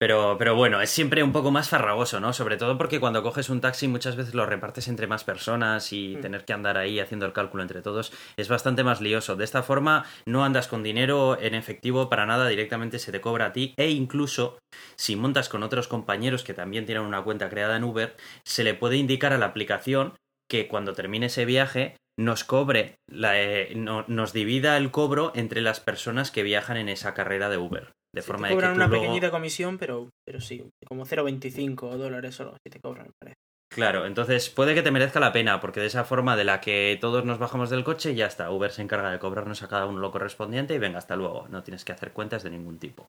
[0.00, 2.32] Pero, pero bueno, es siempre un poco más farragoso, ¿no?
[2.32, 6.16] Sobre todo porque cuando coges un taxi muchas veces lo repartes entre más personas y
[6.16, 6.20] mm.
[6.20, 9.34] tener que andar ahí haciendo el cálculo entre todos es bastante más lioso.
[9.34, 13.46] De esta forma no andas con dinero en efectivo para nada, directamente se te cobra
[13.46, 14.58] a ti e incluso
[14.96, 18.74] si montas con otros compañeros que también tienen una cuenta creada en Uber, se le
[18.74, 20.14] puede indicar a la aplicación
[20.48, 25.80] que cuando termine ese viaje nos cobre, la, eh, nos divida el cobro entre las
[25.80, 27.92] personas que viajan en esa carrera de Uber.
[28.18, 32.68] De forma te cobran una pequeñita comisión, pero, pero sí, como 0,25 dólares solo, si
[32.68, 33.36] te cobran, parece.
[33.72, 36.98] Claro, entonces puede que te merezca la pena, porque de esa forma de la que
[37.00, 38.50] todos nos bajamos del coche, ya está.
[38.50, 41.46] Uber se encarga de cobrarnos a cada uno lo correspondiente y venga, hasta luego.
[41.48, 43.06] No tienes que hacer cuentas de ningún tipo.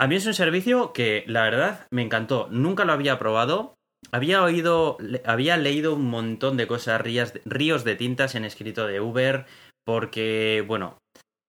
[0.00, 2.48] A mí es un servicio que, la verdad, me encantó.
[2.50, 3.74] Nunca lo había probado.
[4.10, 7.02] Había oído, había leído un montón de cosas,
[7.44, 9.44] ríos de tintas en escrito de Uber,
[9.84, 10.98] porque, bueno,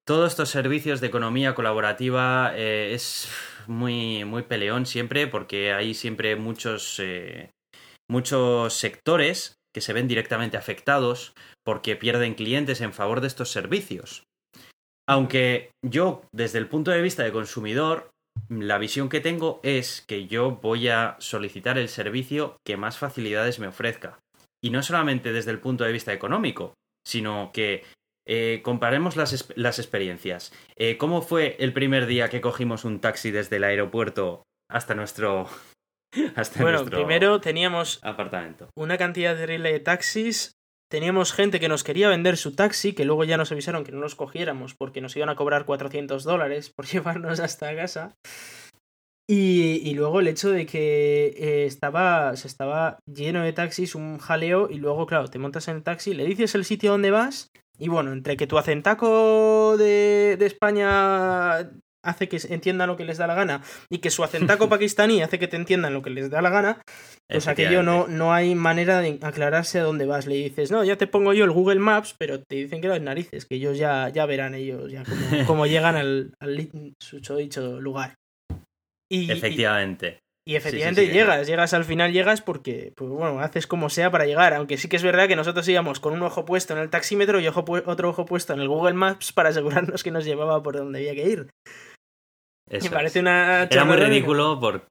[0.05, 3.29] todos estos servicios de economía colaborativa eh, es
[3.67, 7.51] muy, muy peleón siempre porque hay siempre muchos, eh,
[8.09, 11.33] muchos sectores que se ven directamente afectados
[11.65, 14.23] porque pierden clientes en favor de estos servicios.
[15.07, 18.09] Aunque yo, desde el punto de vista de consumidor,
[18.49, 23.59] la visión que tengo es que yo voy a solicitar el servicio que más facilidades
[23.59, 24.19] me ofrezca.
[24.63, 26.73] Y no solamente desde el punto de vista económico,
[27.05, 27.83] sino que
[28.25, 30.53] eh, comparemos las, las experiencias.
[30.75, 35.47] Eh, ¿Cómo fue el primer día que cogimos un taxi desde el aeropuerto hasta nuestro...
[36.35, 38.69] Hasta bueno, primero teníamos apartamento.
[38.77, 40.51] una cantidad terrible de taxis.
[40.87, 43.99] Teníamos gente que nos quería vender su taxi, que luego ya nos avisaron que no
[43.99, 48.13] nos cogiéramos porque nos iban a cobrar 400 dólares por llevarnos hasta casa.
[49.27, 54.19] Y, y, luego el hecho de que eh, estaba, se estaba lleno de taxis, un
[54.19, 57.49] jaleo, y luego, claro, te montas en el taxi, le dices el sitio donde vas
[57.77, 61.69] y bueno, entre que tu acentaco de, de España
[62.03, 65.39] hace que entiendan lo que les da la gana y que su acentaco pakistaní hace
[65.39, 66.81] que te entiendan lo que les da la gana,
[67.27, 70.27] pues aquello no, no hay manera de aclararse a dónde vas.
[70.27, 73.01] Le dices, no, ya te pongo yo el Google Maps, pero te dicen que las
[73.01, 75.03] narices, que ellos ya, ya verán ellos ya
[75.47, 78.15] cómo, llegan al, al dicho lugar.
[79.09, 80.19] Y, Efectivamente.
[80.45, 84.53] Y efectivamente llegas, llegas al final, llegas porque, pues bueno, haces como sea para llegar.
[84.53, 87.39] Aunque sí que es verdad que nosotros íbamos con un ojo puesto en el taxímetro
[87.39, 90.99] y otro ojo puesto en el Google Maps para asegurarnos que nos llevaba por donde
[90.99, 91.49] había que ir.
[92.69, 93.63] Me parece una.
[93.63, 94.85] Era muy ridículo por,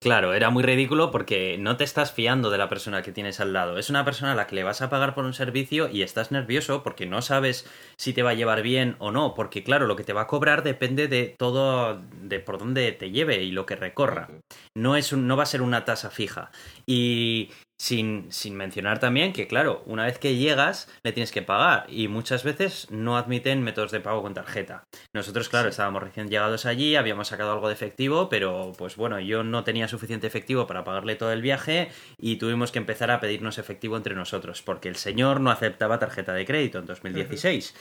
[0.00, 3.52] Claro, era muy ridículo porque no te estás fiando de la persona que tienes al
[3.52, 3.78] lado.
[3.78, 6.30] Es una persona a la que le vas a pagar por un servicio y estás
[6.30, 9.34] nervioso porque no sabes si te va a llevar bien o no.
[9.34, 13.10] Porque claro, lo que te va a cobrar depende de todo, de por dónde te
[13.10, 14.28] lleve y lo que recorra.
[14.76, 16.52] No, es no va a ser una tasa fija.
[16.86, 21.86] Y sin, sin, mencionar también que, claro, una vez que llegas, le tienes que pagar
[21.88, 24.84] y muchas veces no admiten métodos de pago con tarjeta.
[25.12, 29.44] Nosotros, claro, estábamos recién llegados allí, habíamos sacado algo de efectivo, pero pues bueno, yo
[29.44, 33.58] no tenía suficiente efectivo para pagarle todo el viaje y tuvimos que empezar a pedirnos
[33.58, 37.74] efectivo entre nosotros, porque el señor no aceptaba tarjeta de crédito en 2016.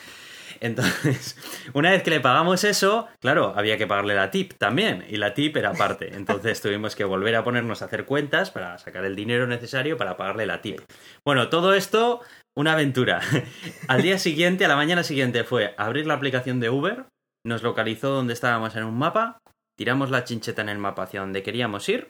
[0.62, 1.38] Entonces,
[1.74, 5.34] una vez que le pagamos eso, claro, había que pagarle la tip también, y la
[5.34, 6.16] tip era parte.
[6.16, 10.18] Entonces tuvimos que volver a ponernos a hacer cuentas para sacar el dinero necesario para
[10.18, 10.82] pagarle la tip.
[11.26, 12.22] Bueno, todo esto,
[12.56, 13.22] una aventura.
[13.88, 17.06] Al día siguiente, a la mañana siguiente, fue abrir la aplicación de Uber,
[17.46, 19.40] nos localizó donde estábamos en un mapa,
[19.78, 22.10] tiramos la chincheta en el mapa hacia donde queríamos ir,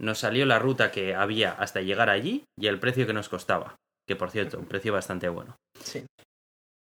[0.00, 3.76] nos salió la ruta que había hasta llegar allí y el precio que nos costaba.
[4.06, 5.56] Que por cierto, un precio bastante bueno.
[5.82, 6.06] Sí.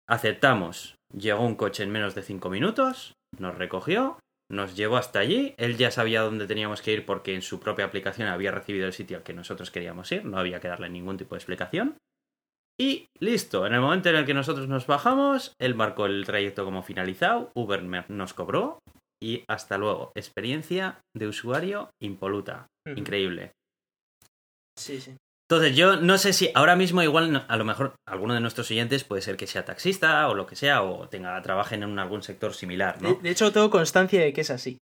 [0.07, 0.95] Aceptamos.
[1.15, 5.55] Llegó un coche en menos de cinco minutos, nos recogió, nos llevó hasta allí.
[5.57, 8.93] Él ya sabía dónde teníamos que ir porque en su propia aplicación había recibido el
[8.93, 11.97] sitio al que nosotros queríamos ir, no había que darle ningún tipo de explicación.
[12.77, 16.65] Y listo, en el momento en el que nosotros nos bajamos, él marcó el trayecto
[16.65, 18.79] como finalizado, Uber nos cobró
[19.21, 20.11] y hasta luego.
[20.13, 22.67] Experiencia de usuario impoluta.
[22.85, 23.53] Increíble.
[24.77, 25.15] Sí, sí.
[25.49, 29.03] Entonces, yo no sé si ahora mismo igual a lo mejor alguno de nuestros oyentes
[29.03, 32.53] puede ser que sea taxista o lo que sea, o tenga, trabaje en algún sector
[32.55, 33.13] similar, ¿no?
[33.21, 34.77] De, hecho, tengo constancia de que es así.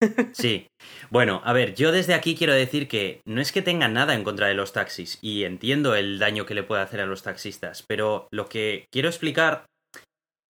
[0.32, 0.66] Sí.
[1.10, 4.24] Bueno, a ver, yo desde aquí quiero decir que no es que tenga nada en
[4.24, 7.84] contra de los taxis y entiendo el daño que le puede hacer a los taxistas,
[7.88, 9.64] pero lo que quiero explicar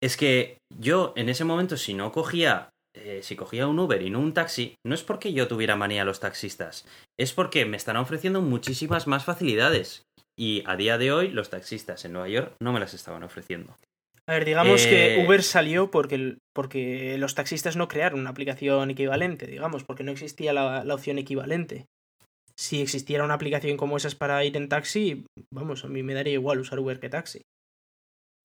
[0.02, 4.10] es que yo en ese momento si no cogía eh, si cogía un Uber y
[4.10, 6.86] no un taxi, no es porque yo tuviera manía a los taxistas,
[7.18, 10.04] es porque me están ofreciendo muchísimas más facilidades.
[10.36, 13.76] Y a día de hoy los taxistas en Nueva York no me las estaban ofreciendo.
[14.26, 18.90] A ver, digamos que eh, Uber salió porque, porque los taxistas no crearon una aplicación
[18.90, 21.86] equivalente, digamos, porque no existía la, la opción equivalente.
[22.56, 26.34] Si existiera una aplicación como esas para ir en taxi, vamos, a mí me daría
[26.34, 27.42] igual usar Uber que taxi.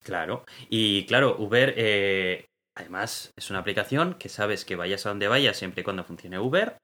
[0.04, 5.28] Claro, y claro, Uber eh, Además, es una aplicación que sabes que vayas a donde
[5.28, 6.78] vayas siempre y cuando funcione Uber,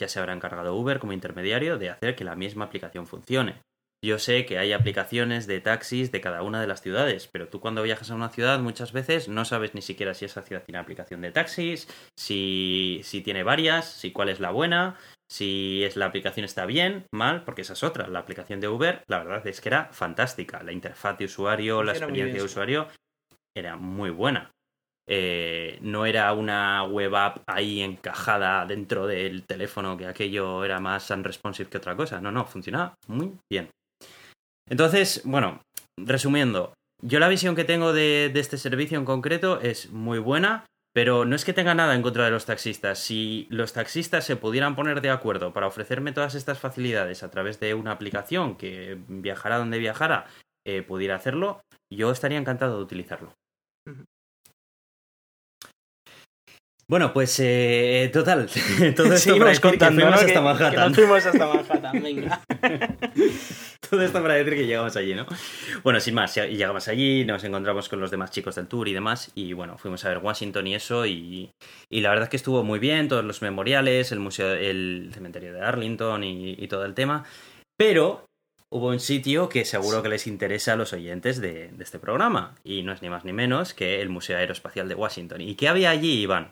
[0.00, 3.60] ya se habrá encargado Uber como intermediario de hacer que la misma aplicación funcione.
[4.04, 7.60] Yo sé que hay aplicaciones de taxis de cada una de las ciudades, pero tú
[7.60, 10.78] cuando viajas a una ciudad muchas veces no sabes ni siquiera si esa ciudad tiene
[10.78, 14.98] aplicación de taxis, si, si tiene varias, si cuál es la buena,
[15.30, 18.06] si es la aplicación está bien, mal, porque esa es otra.
[18.08, 20.62] La aplicación de Uber, la verdad es que era fantástica.
[20.62, 22.88] La interfaz de usuario, la experiencia de usuario
[23.56, 24.50] era muy buena.
[25.06, 31.10] Eh, no era una web app ahí encajada dentro del teléfono, que aquello era más
[31.10, 32.20] unresponsive que otra cosa.
[32.20, 33.68] No, no, funcionaba muy bien.
[34.68, 35.60] Entonces, bueno,
[35.98, 40.64] resumiendo, yo la visión que tengo de, este servicio en concreto es muy buena,
[40.94, 42.98] pero no es que tenga nada en contra de los taxistas.
[42.98, 47.60] Si los taxistas se pudieran poner de acuerdo para ofrecerme todas estas facilidades a través
[47.60, 50.26] de una aplicación que viajara donde viajara,
[50.66, 51.60] eh, pudiera hacerlo,
[51.92, 53.34] yo estaría encantado de utilizarlo.
[56.94, 58.48] Bueno, pues eh, total,
[58.96, 60.28] todo esto para decir contando, que fuimos ¿no?
[60.28, 60.94] hasta Manhattan.
[60.94, 62.40] Que fuimos hasta Manhattan, venga.
[63.90, 65.26] todo esto para decir que llegamos allí, ¿no?
[65.82, 69.32] Bueno, sin más, llegamos allí, nos encontramos con los demás chicos del tour y demás,
[69.34, 71.50] y bueno, fuimos a ver Washington y eso, y,
[71.90, 75.52] y la verdad es que estuvo muy bien, todos los memoriales, el museo, el cementerio
[75.52, 77.24] de Arlington y, y todo el tema,
[77.76, 78.26] pero
[78.70, 82.54] hubo un sitio que seguro que les interesa a los oyentes de, de, este programa,
[82.62, 85.40] y no es ni más ni menos que el Museo Aeroespacial de Washington.
[85.40, 86.50] ¿Y qué había allí, Iván?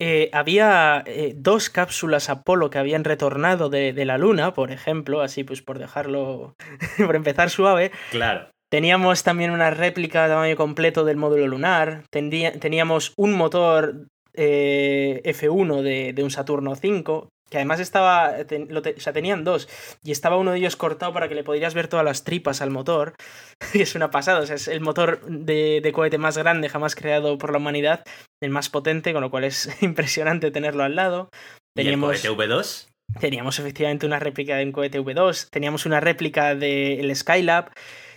[0.00, 5.20] Eh, había eh, dos cápsulas Apolo que habían retornado de, de, la Luna, por ejemplo,
[5.20, 6.56] así pues por dejarlo,
[7.06, 7.92] por empezar suave.
[8.10, 8.48] Claro.
[8.70, 12.02] Teníamos también una réplica de tamaño completo del módulo lunar.
[12.10, 18.82] teníamos un motor eh, F1 de, de, un Saturno V que además estaba, ten, lo
[18.82, 19.68] te, o sea, tenían dos,
[20.02, 22.70] y estaba uno de ellos cortado para que le podrías ver todas las tripas al
[22.70, 23.14] motor,
[23.74, 26.96] y es una pasada, o sea, es el motor de, de, cohete más grande jamás
[26.96, 28.02] creado por la humanidad,
[28.42, 31.30] el más potente, con lo cual es impresionante tenerlo al lado.
[31.76, 32.88] Teníamos, ¿Y el cohete V2?
[33.20, 37.70] Teníamos efectivamente una réplica de un cohete V2, teníamos una réplica del de Skylab,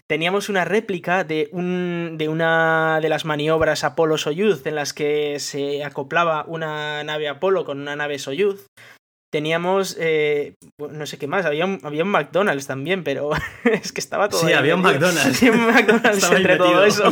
[0.09, 5.39] teníamos una réplica de, un, de una de las maniobras Apolo Soyuz en las que
[5.39, 8.65] se acoplaba una nave Apolo con una nave Soyuz
[9.29, 13.31] teníamos eh, no sé qué más, había un, había un McDonald's también, pero
[13.63, 14.41] es que estaba todo.
[14.41, 15.37] Sí, había un McDonald's.
[15.37, 16.71] Sí, un McDonald's entre metido.
[16.71, 17.11] todo eso.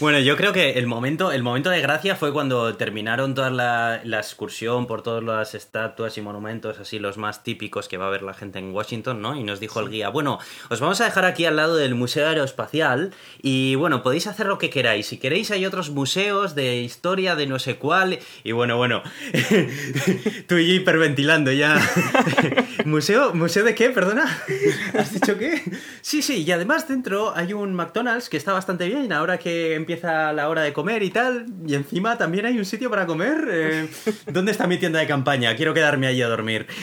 [0.00, 4.00] bueno, yo creo que el momento, el momento de gracia fue cuando terminaron toda la,
[4.04, 8.10] la, excursión por todas las estatuas y monumentos, así los más típicos que va a
[8.10, 9.36] ver la gente en Washington, ¿no?
[9.36, 10.38] Y nos dijo el guía, bueno,
[10.68, 14.58] os vamos a dejar aquí al lado del Museo Aeroespacial y bueno, podéis hacer lo
[14.58, 15.06] que queráis.
[15.06, 19.02] Si queréis hay otros museos de historia de no sé cuál y bueno, bueno
[20.46, 21.80] Tú y yo hiperventilando ya.
[22.84, 23.34] ¿Museo?
[23.34, 23.90] ¿Museo de qué?
[23.90, 24.24] Perdona.
[24.98, 25.62] ¿Has dicho qué?
[26.00, 30.32] Sí, sí, y además dentro hay un McDonald's que está bastante bien ahora que empieza
[30.32, 31.46] la hora de comer y tal.
[31.66, 33.48] Y encima también hay un sitio para comer.
[33.50, 33.88] Eh,
[34.26, 35.54] ¿Dónde está mi tienda de campaña?
[35.56, 36.66] Quiero quedarme allí a dormir.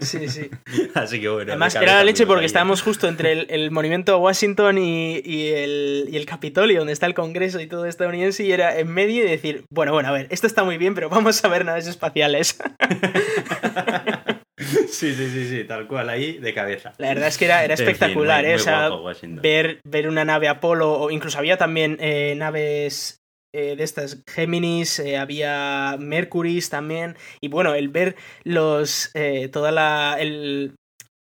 [0.00, 0.50] Sí, sí.
[0.94, 1.52] Así que bueno.
[1.52, 5.48] Además, era la leche porque estábamos justo entre el, el monumento a Washington y, y,
[5.48, 9.24] el, y el Capitolio, donde está el Congreso y todo estadounidense, y era en medio
[9.24, 11.86] y decir, bueno, bueno, a ver, esto está muy bien, pero vamos a ver naves
[11.86, 12.58] espaciales.
[14.60, 16.92] Sí, sí, sí, sí, tal cual, ahí de cabeza.
[16.98, 18.56] La verdad es que era, era espectacular, ¿eh?
[18.56, 18.90] o sea,
[19.22, 23.22] ver, ver una nave Apolo, o incluso había también eh, naves
[23.54, 29.10] eh, de estas Géminis, eh, había Mercury también, y bueno, el ver los,
[29.50, 30.74] toda la, el,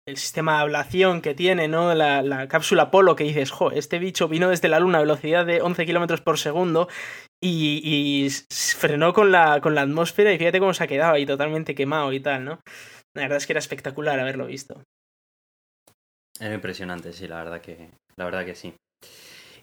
[0.06, 1.94] el, sistema de ablación que tiene, ¿no?
[1.94, 5.46] La, la, cápsula Apolo que dices, jo, este bicho vino desde la Luna a velocidad
[5.46, 6.88] de 11 kilómetros por segundo
[7.42, 11.26] y, y, frenó con la, con la atmósfera y fíjate cómo se ha quedado ahí
[11.26, 12.60] totalmente quemado y tal, ¿no?
[13.16, 14.84] La verdad es que era espectacular haberlo visto.
[16.40, 18.74] Era impresionante, sí, la verdad que, la verdad que sí.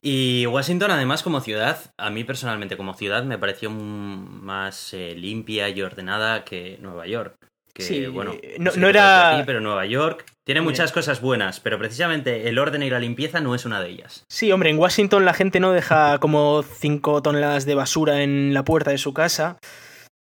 [0.04, 5.68] Y Washington, además, como ciudad, a mí personalmente como ciudad me pareció más eh, limpia
[5.68, 7.36] y ordenada que Nueva York.
[7.74, 9.36] Que, sí, bueno, no, no era.
[9.36, 13.40] Aquí, pero Nueva York tiene muchas cosas buenas, pero precisamente el orden y la limpieza
[13.40, 14.24] no es una de ellas.
[14.28, 18.64] Sí, hombre, en Washington la gente no deja como 5 toneladas de basura en la
[18.64, 19.58] puerta de su casa.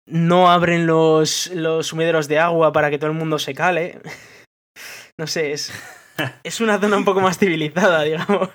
[0.06, 4.00] No abren los, los sumideros de agua para que todo el mundo se cale.
[5.16, 5.72] No sé, es,
[6.42, 8.50] es una zona un poco más civilizada, digamos.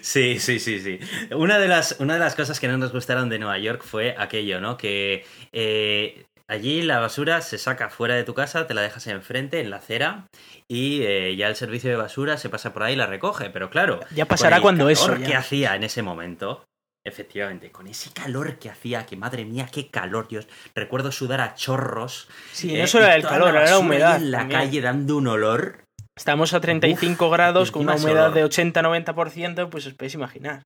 [0.00, 0.98] Sí, sí, sí, sí.
[1.34, 4.14] Una de, las, una de las cosas que no nos gustaron de Nueva York fue
[4.18, 4.76] aquello, ¿no?
[4.76, 9.60] Que eh, allí la basura se saca fuera de tu casa, te la dejas enfrente,
[9.60, 10.26] en la acera,
[10.68, 13.50] y eh, ya el servicio de basura se pasa por ahí y la recoge.
[13.50, 15.14] Pero claro, ya pasará cuando eso.
[15.24, 16.64] ¿Qué hacía en ese momento?
[17.06, 20.40] Efectivamente, con ese calor que hacía, que madre mía, qué calor, yo
[20.74, 22.28] recuerdo sudar a chorros.
[22.52, 24.16] Sí, no solo era el calor, era la humedad.
[24.16, 24.60] En la también.
[24.60, 25.84] calle dando un olor.
[26.16, 30.62] Estamos a 35 Uf, grados con una humedad de 80-90%, pues os podéis imaginar.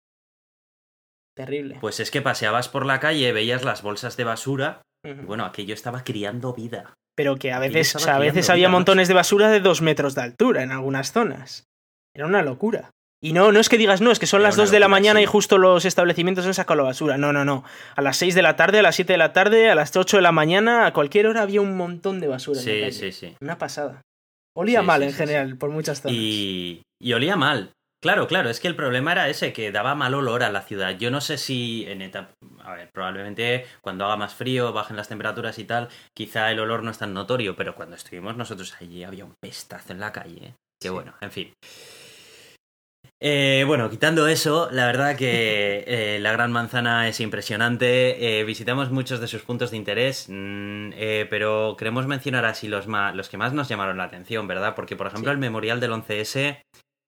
[1.36, 1.78] Terrible.
[1.80, 5.26] Pues es que paseabas por la calle, veías las bolsas de basura, uh -huh.
[5.26, 6.94] bueno, aquello estaba criando vida.
[7.16, 10.14] Pero que a veces, o sea, a veces había montones de basura de dos metros
[10.16, 11.64] de altura en algunas zonas.
[12.12, 12.90] Era una locura.
[13.24, 14.88] Y no, no es que digas, no, es que son Era las 2 de la
[14.88, 15.24] mañana sí.
[15.24, 17.16] y justo los establecimientos han sacado la basura.
[17.16, 17.64] No, no, no.
[17.96, 20.18] A las 6 de la tarde, a las 7 de la tarde, a las 8
[20.18, 22.60] de la mañana, a cualquier hora había un montón de basura.
[22.60, 22.98] Sí, en la calle.
[22.98, 23.36] sí, sí.
[23.40, 24.02] Una pasada.
[24.54, 26.18] Olía sí, mal sí, en general, por muchas zonas.
[26.18, 27.72] Y, y olía mal.
[28.04, 30.94] Claro, claro, es que el problema era ese, que daba mal olor a la ciudad.
[30.98, 32.34] Yo no sé si en etapa...
[32.62, 36.82] A ver, probablemente cuando haga más frío, bajen las temperaturas y tal, quizá el olor
[36.82, 40.48] no es tan notorio, pero cuando estuvimos nosotros allí había un pestazo en la calle.
[40.48, 40.54] ¿eh?
[40.78, 40.94] Que sí.
[40.94, 41.54] bueno, en fin.
[43.22, 48.38] Eh, bueno, quitando eso, la verdad que eh, la Gran Manzana es impresionante.
[48.38, 50.90] Eh, visitamos muchos de sus puntos de interés, mmm,
[51.30, 54.74] pero queremos mencionar así los, más, los que más nos llamaron la atención, ¿verdad?
[54.74, 55.32] Porque, por ejemplo, sí.
[55.32, 56.60] el memorial del 11S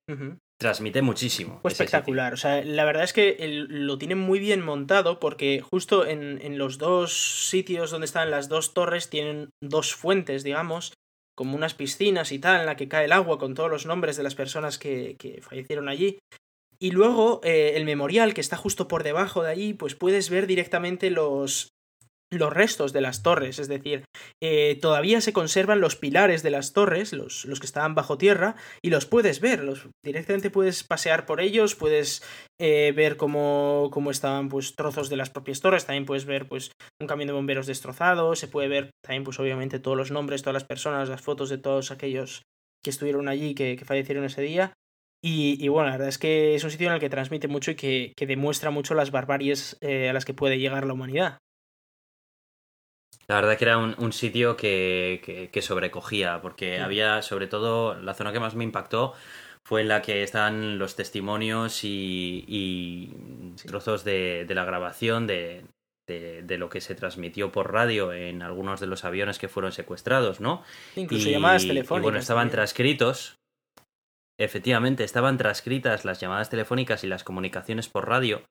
[0.09, 0.39] uh -huh.
[0.59, 1.61] Transmite muchísimo.
[1.63, 2.33] Pues espectacular.
[2.33, 6.41] O sea, la verdad es que el, lo tienen muy bien montado porque justo en,
[6.43, 10.93] en los dos sitios donde están las dos torres tienen dos fuentes, digamos
[11.37, 14.17] como unas piscinas y tal, en la que cae el agua con todos los nombres
[14.17, 16.19] de las personas que, que fallecieron allí.
[16.79, 20.47] Y luego eh, el memorial, que está justo por debajo de allí, pues puedes ver
[20.47, 21.69] directamente los,
[22.33, 24.05] los restos de las torres, es decir,
[24.43, 28.57] eh, todavía se conservan los pilares de las torres, los, los, que estaban bajo tierra,
[28.83, 32.23] y los puedes ver, los, directamente puedes pasear por ellos, puedes
[32.61, 36.73] eh, ver cómo, cómo, estaban pues trozos de las propias torres, también puedes ver pues
[37.01, 40.55] un camión de bomberos destrozado, se puede ver también pues obviamente todos los nombres, todas
[40.55, 42.43] las personas, las fotos de todos aquellos
[42.83, 44.73] que estuvieron allí, que, que fallecieron ese día.
[45.25, 47.73] Y, y, bueno, la verdad es que es un sitio en el que transmite mucho
[47.73, 51.39] y que, que demuestra mucho las barbaries eh, a las que puede llegar la humanidad.
[53.29, 56.83] La verdad que era un, un sitio que, que, que, sobrecogía, porque sí.
[56.83, 59.15] había, sobre todo, la zona que más me impactó
[59.65, 63.13] fue en la que están los testimonios y, y
[63.57, 63.67] sí.
[63.67, 65.65] trozos de, de, la grabación de,
[66.07, 69.73] de, de, lo que se transmitió por radio en algunos de los aviones que fueron
[69.73, 70.63] secuestrados, ¿no?
[70.95, 72.03] Incluso y, llamadas telefónicas.
[72.03, 72.57] Y bueno, estaban también.
[72.57, 73.39] transcritos.
[74.39, 78.43] Efectivamente, estaban transcritas las llamadas telefónicas y las comunicaciones por radio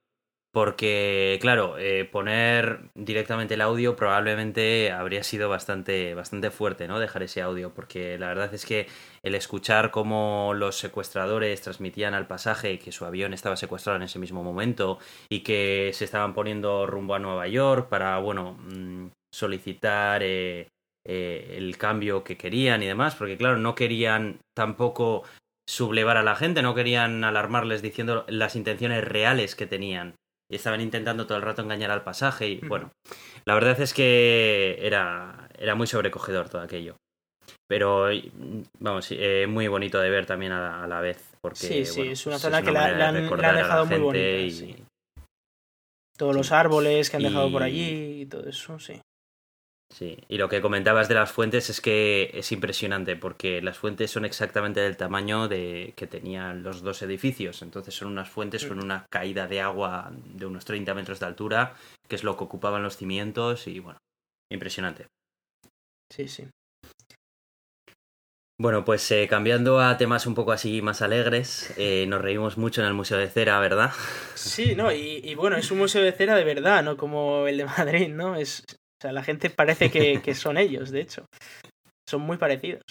[0.55, 6.97] porque, claro, eh, poner directamente el audio probablemente habría sido bastante, bastante fuerte, ¿no?
[6.97, 8.87] Dejar ese audio, porque la verdad es que
[9.21, 14.17] el escuchar cómo los secuestradores transmitían al pasaje que su avión estaba secuestrado en ese
[14.17, 14.97] mismo momento
[15.29, 20.69] y que se estaban poniendo rumbo a Nueva York para, bueno, mm, solicitar eh,
[21.05, 25.23] eh, el cambio que querían y demás, porque, claro, no querían tampoco
[25.67, 30.15] sublevar a la gente, no querían alarmarles diciendo las intenciones reales que tenían
[30.49, 32.91] y estaban intentando todo el rato engañar al pasaje y bueno,
[33.45, 36.97] la verdad es que era, era muy sobrecogedor todo aquello.
[37.67, 38.07] Pero
[38.79, 41.35] vamos, eh, muy bonito de ver también a la, vez.
[41.41, 44.83] Porque, sí, sí, es una zona que la, han, dejado muy bonita.
[46.17, 49.01] Todos los árboles que han dejado por allí y todo eso, sí.
[49.93, 54.11] Sí, y lo que comentabas de las fuentes es que es impresionante porque las fuentes
[54.11, 57.61] son exactamente del tamaño de que tenían los dos edificios.
[57.61, 61.75] Entonces son unas fuentes con una caída de agua de unos 30 metros de altura,
[62.07, 63.99] que es lo que ocupaban los cimientos y bueno,
[64.51, 65.07] impresionante.
[66.11, 66.47] Sí, sí.
[68.57, 72.79] Bueno, pues eh, cambiando a temas un poco así más alegres, eh, nos reímos mucho
[72.79, 73.91] en el Museo de Cera, ¿verdad?
[74.33, 77.65] Sí, no, y, bueno, es un museo de cera de verdad, no como el de
[77.65, 78.37] Madrid, ¿no?
[78.37, 78.63] Es,
[78.99, 81.25] o sea, la gente parece que, que son ellos, de hecho.
[82.07, 82.83] Son muy parecidos.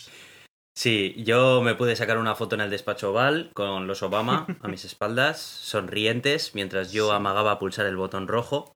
[0.76, 4.68] Sí, yo me pude sacar una foto en el despacho oval con los Obama a
[4.68, 8.74] mis espaldas, sonrientes, mientras yo amagaba pulsar el botón rojo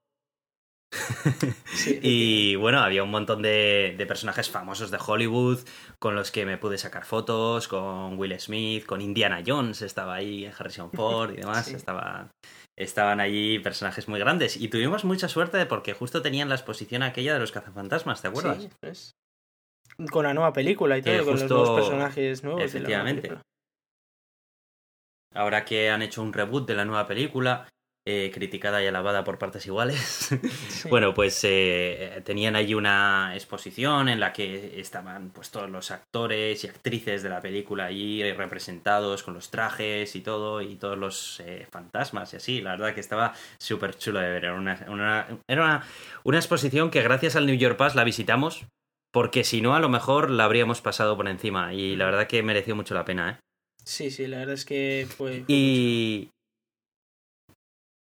[2.03, 5.61] y bueno, había un montón de, personajes famosos de Hollywood
[5.99, 10.47] con los que me pude sacar fotos, con Will Smith, con Indiana Jones, estaba ahí,
[10.47, 11.75] Harrison Ford y demás,
[12.79, 14.57] estaban allí personajes muy grandes.
[14.57, 18.63] Y tuvimos mucha suerte porque justo tenían la exposición aquella de los cazafantasmas, ¿te acuerdas?
[18.63, 19.17] Sí, pues.
[20.11, 22.63] Con la nueva película y todo, con los dos personajes nuevos.
[22.63, 23.37] Efectivamente.
[25.35, 27.69] Ahora que han hecho un reboot de la nueva película,
[28.11, 30.31] eh, criticada y alabada por partes iguales.
[30.89, 36.65] bueno, pues eh, tenían allí una exposición en la que estaban pues todos los actores
[36.65, 41.41] y actrices de la película allí representados con los trajes y todo, y todos los
[41.41, 42.63] eh, fantasmas y así.
[42.63, 44.45] La verdad que estaba súper chulo de ver.
[44.47, 45.87] Era, una, era
[46.25, 48.65] una, exposición que gracias al New York Pass la visitamos,
[49.13, 51.75] porque si no, a lo mejor la habríamos pasado por encima.
[51.75, 53.37] Y la verdad que mereció mucho la pena, ¿eh?
[53.85, 55.45] Sí, sí, la verdad es que fue.
[55.47, 56.31] y,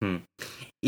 [0.03, 0.19] Hmm.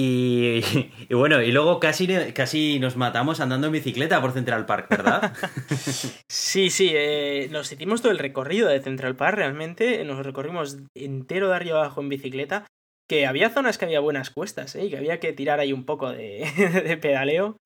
[0.01, 0.63] Y,
[1.11, 5.33] bueno, y luego casi, casi nos matamos andando en bicicleta por Central Park, ¿verdad?
[6.29, 11.49] sí, sí, eh, nos hicimos todo el recorrido de Central Park realmente, nos recorrimos entero
[11.49, 12.65] de arriba abajo en bicicleta,
[13.09, 14.85] que había zonas que había buenas cuestas, ¿eh?
[14.85, 17.57] y que había que tirar ahí un poco de, pedaleo.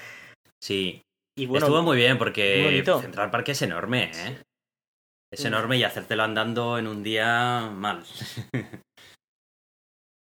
[0.62, 1.02] Sí,
[1.36, 4.38] y bueno, estuvo muy bien porque Central Park es enorme, ¿eh?
[5.30, 8.04] Es enorme y hacértelo andando en un día mal.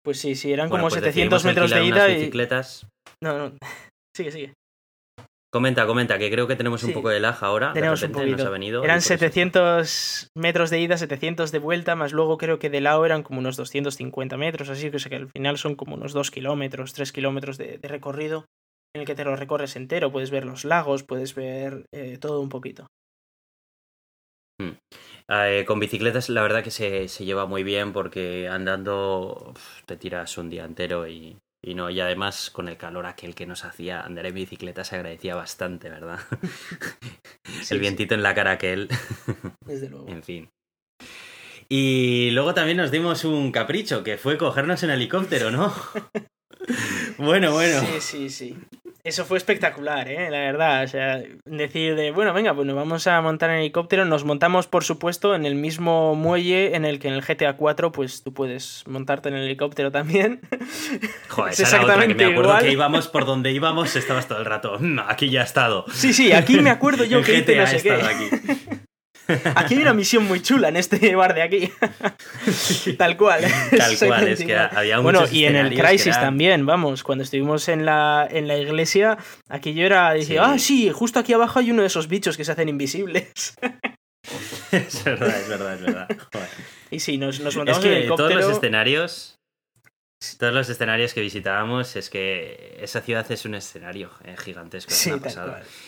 [0.08, 2.14] Pues sí, sí, eran como 700 pues metros de ida y...
[2.14, 2.86] bicicletas.
[3.22, 3.58] No, no,
[4.16, 4.54] sigue, sigue.
[5.52, 7.74] Comenta, comenta, que creo que tenemos un poco de lag ahora.
[7.74, 8.82] Tenemos un poquito.
[8.82, 13.22] eran 700 metros de ida, 700 de vuelta, más luego creo que de lado eran
[13.22, 16.94] como unos 250 metros, así que, sé que al final son como unos 2 kilómetros,
[16.94, 18.46] 3 kilómetros de, recorrido
[18.94, 20.10] en el que te lo recorres entero.
[20.10, 22.86] Puedes ver los lagos, puedes ver eh, todo un poquito.
[24.60, 24.72] Hmm.
[25.30, 29.54] Eh, con bicicletas la verdad que se, se, lleva muy bien porque andando
[29.86, 33.46] te tiras un día entero y, y, no, y además con el calor aquel que
[33.46, 36.20] nos hacía andar en bicicleta se agradecía bastante, ¿verdad?
[37.70, 38.88] el vientito en la cara aquel.
[39.66, 40.08] Desde luego.
[40.08, 40.50] en fin.
[41.68, 45.72] Y luego también nos dimos un capricho, que fue cogernos en helicóptero, ¿no?
[47.18, 47.80] bueno, bueno.
[47.80, 48.56] Sí, sí, sí.
[49.08, 50.28] Eso fue espectacular, ¿eh?
[50.30, 50.84] la verdad.
[50.84, 54.04] O sea, decir de, bueno, venga, pues nos vamos a montar en helicóptero.
[54.04, 57.90] Nos montamos, por supuesto, en el mismo muelle en el que en el GTA 4,
[57.90, 60.40] pues tú puedes montarte en el helicóptero también.
[61.28, 64.76] Joder, es exactamente que me acuerdo que íbamos por donde íbamos, estabas todo el rato.
[64.78, 65.86] Mm, aquí ya he estado.
[65.90, 67.92] Sí, sí, aquí me acuerdo yo que GTA no sé qué.
[67.92, 68.77] Aquí.
[69.54, 71.70] Aquí hay una misión muy chula en este bar de aquí.
[72.96, 73.44] Tal cual.
[73.76, 77.84] Tal cual, es que había Bueno, y en el Crisis también, vamos, cuando estuvimos en
[77.84, 79.18] la, en la iglesia,
[79.48, 82.44] aquí yo era, decía, ah, sí, justo aquí abajo hay uno de esos bichos que
[82.44, 83.54] se hacen invisibles.
[84.72, 86.08] es verdad, es verdad, es verdad.
[86.90, 89.37] Y sí, nos, nos montamos es que todos los escenarios
[90.38, 94.90] todos los escenarios que visitábamos es que esa ciudad es un escenario eh, gigantesco.
[94.90, 95.12] Sí,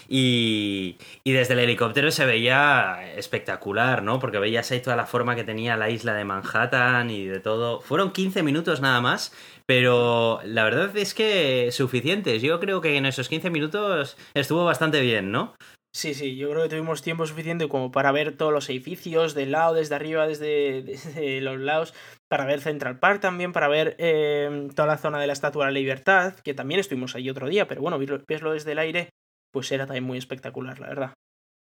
[0.09, 4.21] y, y, desde el helicóptero se veía espectacular, ¿no?
[4.21, 7.81] Porque veías ahí toda la forma que tenía la isla de Manhattan y de todo.
[7.81, 9.33] Fueron 15 minutos nada más,
[9.67, 12.41] pero la verdad es que suficientes.
[12.41, 15.55] Yo creo que en esos 15 minutos estuvo bastante bien, ¿no?
[15.93, 19.51] Sí, sí, yo creo que tuvimos tiempo suficiente como para ver todos los edificios, del
[19.51, 21.95] lado, desde arriba, desde, desde los lados,
[22.29, 25.73] para ver Central Park también, para ver em, toda la zona de la Estatua de
[25.73, 29.11] la Libertad, que también estuvimos ahí otro día, pero bueno, verlo desde el aire,
[29.53, 31.15] pues era también muy espectacular, la verdad.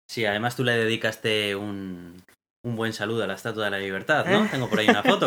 [0.09, 2.23] Sí, además tú le dedicaste un,
[2.65, 4.47] un buen saludo a la Estatua de la Libertad, ¿no?
[4.51, 5.27] Tengo por ahí una foto.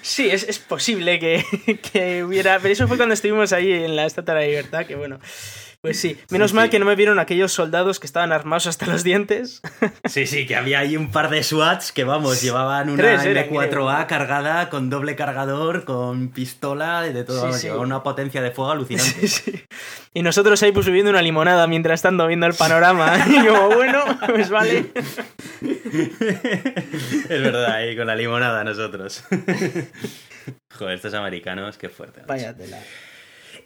[0.00, 1.44] sí, es, es posible que,
[1.92, 2.58] que, hubiera...
[2.58, 5.20] Pero eso fue cuando estuvimos ahí en la Estatua de la Libertad, que bueno...
[5.82, 9.02] Pues sí, menos mal que no me vieron aquellos soldados que estaban armados hasta los
[9.02, 9.62] dientes.
[10.08, 14.68] Sí, sí, que había ahí un par de SWATs que, vamos, llevaban una M4A cargada
[14.68, 19.66] con doble cargador, con pistola, de todo, una potencia de fuego alucinante.
[20.12, 23.24] Y nosotros ahí pues subiendo una limonada mientras estando viendo el panorama.
[23.30, 24.86] Y como, bueno, pues vale.
[25.62, 29.22] Es verdad, ahí con la limonada nosotros.
[30.76, 32.22] Joder, estos americanos, qué fuerte.
[32.26, 32.78] Váyatela.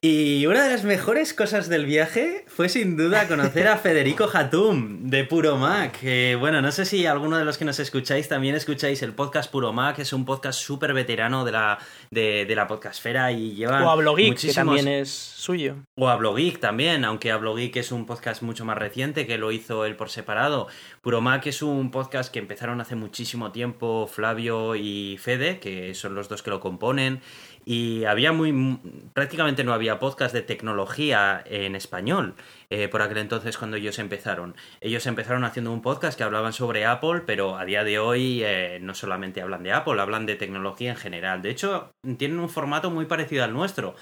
[0.07, 5.09] Y una de las mejores cosas del viaje fue sin duda conocer a Federico Hatum
[5.09, 5.99] de Puro Mac.
[6.39, 9.73] bueno, no sé si alguno de los que nos escucháis también escucháis el podcast Puro
[9.73, 11.79] Mac, es un podcast súper veterano de la,
[12.11, 13.83] de, la podcastfera y lleva.
[13.83, 15.77] O a Blogeek, que también es suyo.
[15.97, 19.53] O a Blogeek también, aunque a Blogeek es un podcast mucho más reciente que lo
[19.53, 20.67] hizo él por separado.
[21.01, 26.15] Puro Mac es un podcast que empezaron hace muchísimo tiempo Flavio y Fede, que son
[26.15, 27.23] los dos que lo componen
[27.65, 28.79] y había muy
[29.13, 32.35] prácticamente no había podcast de tecnología en español
[32.71, 36.85] eh, por aquel entonces cuando ellos empezaron ellos empezaron haciendo un podcast que hablaban sobre
[36.85, 40.91] Apple pero a día de hoy eh, no solamente hablan de Apple hablan de tecnología
[40.91, 43.95] en general de hecho tienen un formato muy parecido al nuestro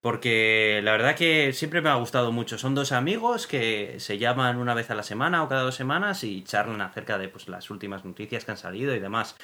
[0.00, 2.56] porque la verdad que siempre me ha gustado mucho.
[2.56, 6.22] Son dos amigos que se llaman una vez a la semana o cada dos semanas
[6.22, 9.36] y charlan acerca de pues, las últimas noticias que han salido y demás.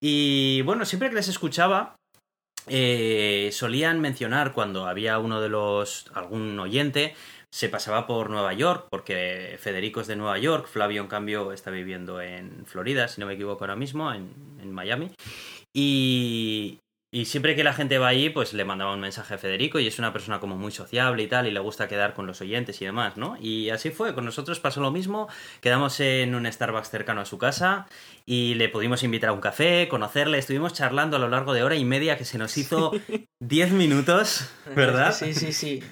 [0.00, 1.96] Y bueno, siempre que les escuchaba,
[2.66, 7.14] eh, solían mencionar cuando había uno de los, algún oyente,
[7.50, 11.70] se pasaba por Nueva York, porque Federico es de Nueva York, Flavio en cambio está
[11.70, 15.10] viviendo en Florida, si no me equivoco ahora mismo, en, en Miami.
[15.72, 16.80] Y,
[17.16, 19.86] y siempre que la gente va ahí, pues le mandaba un mensaje a Federico y
[19.86, 22.82] es una persona como muy sociable y tal, y le gusta quedar con los oyentes
[22.82, 23.38] y demás, ¿no?
[23.40, 25.26] Y así fue, con nosotros pasó lo mismo,
[25.62, 27.86] quedamos en un Starbucks cercano a su casa
[28.26, 31.76] y le pudimos invitar a un café, conocerle, estuvimos charlando a lo largo de hora
[31.76, 32.92] y media que se nos hizo
[33.40, 35.14] 10 minutos, ¿verdad?
[35.14, 35.82] Sí, sí, sí.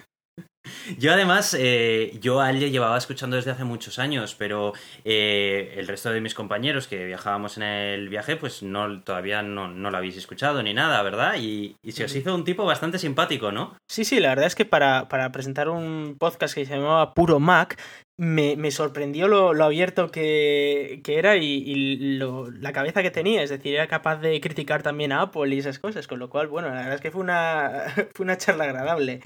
[0.99, 4.73] Yo además, eh, yo a él le llevaba escuchando desde hace muchos años, pero
[5.05, 9.69] eh, el resto de mis compañeros que viajábamos en el viaje, pues no todavía no,
[9.69, 11.37] lo habéis escuchado ni nada, ¿verdad?
[11.39, 13.77] Y, se os hizo un tipo bastante simpático, ¿no?
[13.89, 17.81] Sí, sí, la verdad es que para, presentar un podcast que se llamaba Puro Mac,
[18.17, 23.43] me, sorprendió lo, abierto que, era y, la cabeza que tenía.
[23.43, 26.07] Es decir, era capaz de criticar también a Apple y esas cosas.
[26.07, 29.21] Con lo cual, bueno, la verdad es que fue una, fue una charla agradable.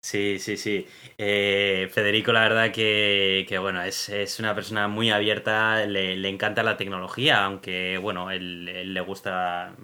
[0.00, 0.86] Sí, sí, sí.
[1.18, 6.28] Eh, Federico, la verdad que, que bueno, es, es, una persona muy abierta, le, le,
[6.28, 9.74] encanta la tecnología, aunque, bueno, él, le gusta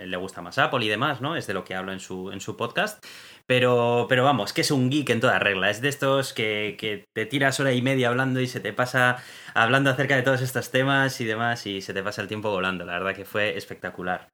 [0.00, 1.36] le gusta más Apple y demás, ¿no?
[1.36, 3.04] Es de lo que hablo en su, en su podcast.
[3.46, 5.70] Pero, pero vamos, que es un geek en toda regla.
[5.70, 9.22] Es de estos que, que te tiras hora y media hablando y se te pasa
[9.54, 12.84] hablando acerca de todos estos temas y demás y se te pasa el tiempo volando.
[12.84, 14.30] La verdad que fue espectacular.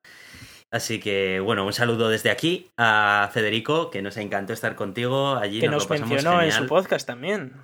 [0.72, 5.60] Así que, bueno, un saludo desde aquí a Federico, que nos encantó estar contigo allí.
[5.60, 7.62] Que nos, mencionó en su podcast también.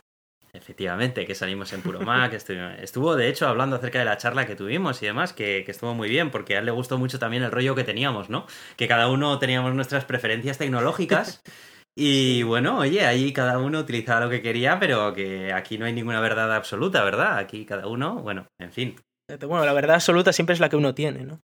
[0.54, 2.32] Efectivamente, que salimos en Puro Mac.
[2.80, 6.08] estuvo, de hecho, hablando acerca de la charla que tuvimos y demás, que, estuvo muy
[6.08, 8.46] bien, porque a él le gustó mucho también el rollo que teníamos, ¿no?
[8.76, 11.42] Que cada uno teníamos nuestras preferencias tecnológicas.
[11.94, 15.92] Y bueno, oye, ahí cada uno utilizaba lo que quería, pero que aquí no hay
[15.92, 17.36] ninguna verdad absoluta, ¿verdad?
[17.36, 18.96] Aquí cada uno, bueno, en fin.
[19.46, 21.42] Bueno, la verdad absoluta siempre es la que uno tiene, ¿no?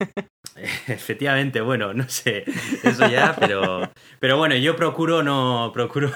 [0.86, 2.44] Efectivamente, bueno, no sé,
[2.82, 6.10] eso ya, pero, pero bueno, yo procuro no, procuro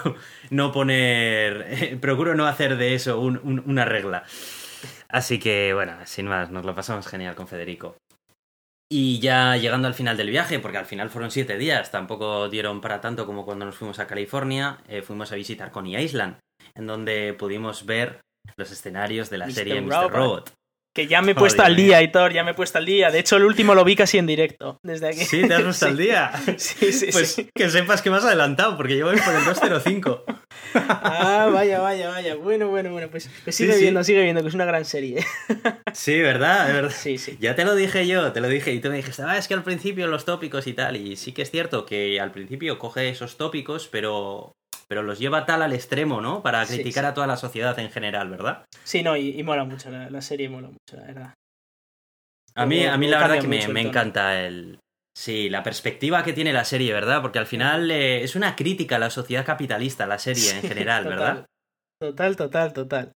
[0.51, 4.24] no poner, procuro no hacer de eso una regla.
[5.09, 7.97] Así que bueno, sin más, nos lo pasamos genial con Federico.
[8.91, 12.80] Y ya llegando al final del viaje, porque al final fueron siete días, tampoco dieron
[12.80, 16.39] para tanto como cuando nos fuimos a California, eh, fuimos a visitar Coney Island,
[16.74, 18.20] en donde pudimos ver
[18.57, 20.12] los escenarios de la serie Mr.
[20.12, 20.53] Robot.
[20.95, 23.11] Que ya me he puesto al día, Hitor, ya me he puesto al día.
[23.11, 25.24] De hecho, el último lo vi casi en directo, desde aquí.
[25.24, 26.30] Sí, te has puesto al día.
[26.57, 30.24] Sí, sí, pues que sepas que me has adelantado, porque yo voy por el 205.
[30.74, 32.36] ah, vaya, vaya, vaya.
[32.36, 35.24] Bueno, bueno, bueno, pues, pues sigue viendo, sigue viendo, que es una gran serie.
[35.92, 36.68] sí, ¿verdad?
[36.68, 36.95] Es verdad.
[36.97, 37.36] Sí, sí.
[37.40, 39.55] Ya te lo dije yo, te lo dije, y tú me dijiste, ah, es que
[39.55, 40.97] al principio los tópicos y tal.
[40.97, 44.53] Y sí que es cierto que al principio coge esos tópicos, pero
[44.89, 46.43] pero los lleva tal al extremo, ¿no?
[46.43, 48.64] Para criticar a toda la sociedad en general, ¿verdad?
[48.82, 51.35] Sí, no, y, mola mucho, la, serie mola mucho, la verdad.
[52.57, 54.78] A mí, a mí la verdad que me, encanta el...
[55.16, 57.22] Sí, la perspectiva que tiene la serie, ¿verdad?
[57.22, 61.05] Porque al final eh, es una crítica a la sociedad capitalista, la serie en general,
[61.05, 61.47] ¿verdad?
[62.01, 63.12] Total, total, total.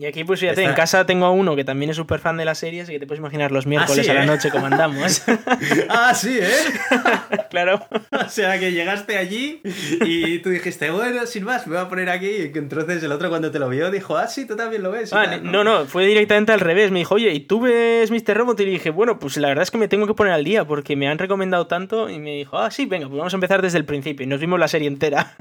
[0.00, 2.44] Y aquí, pues fíjate, en casa tengo a uno que también es súper fan de
[2.44, 4.26] las series, así que te puedes imaginar los miércoles ¿Ah, a la eh?
[4.26, 5.24] noche como andamos.
[5.88, 6.48] ah, sí, ¿eh?
[7.50, 7.84] claro.
[8.28, 9.60] O sea, que llegaste allí
[10.02, 12.28] y tú dijiste, bueno, sin más, me voy a poner aquí.
[12.28, 15.12] Y entonces el otro cuando te lo vio dijo, ah, sí, tú también lo ves.
[15.12, 16.90] Ah, tal, no, no, fue directamente al revés.
[16.90, 18.36] Me dijo, oye, ¿y tú ves Mr.
[18.36, 18.60] Robot?
[18.60, 20.64] Y le dije, bueno, pues la verdad es que me tengo que poner al día
[20.64, 22.10] porque me han recomendado tanto.
[22.10, 24.24] Y me dijo, ah, sí, venga, pues vamos a empezar desde el principio.
[24.24, 25.36] Y nos vimos la serie entera.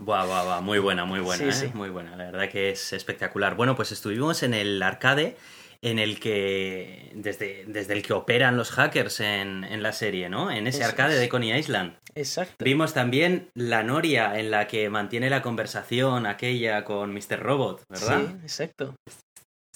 [0.00, 1.68] Buah, buah, buah, muy buena, muy buena, Sí, ¿eh?
[1.68, 1.70] sí.
[1.74, 3.54] muy buena, la verdad que es espectacular.
[3.54, 5.36] Bueno, pues estuvimos en el arcade
[5.82, 10.50] en el que, desde, desde el que operan los hackers en, en la serie, ¿no?
[10.50, 11.20] En ese Eso arcade es.
[11.20, 11.96] de Coney Island.
[12.14, 12.64] Exacto.
[12.64, 17.38] Vimos también la noria en la que mantiene la conversación aquella con Mr.
[17.40, 18.20] Robot, ¿verdad?
[18.26, 18.94] Sí, exacto.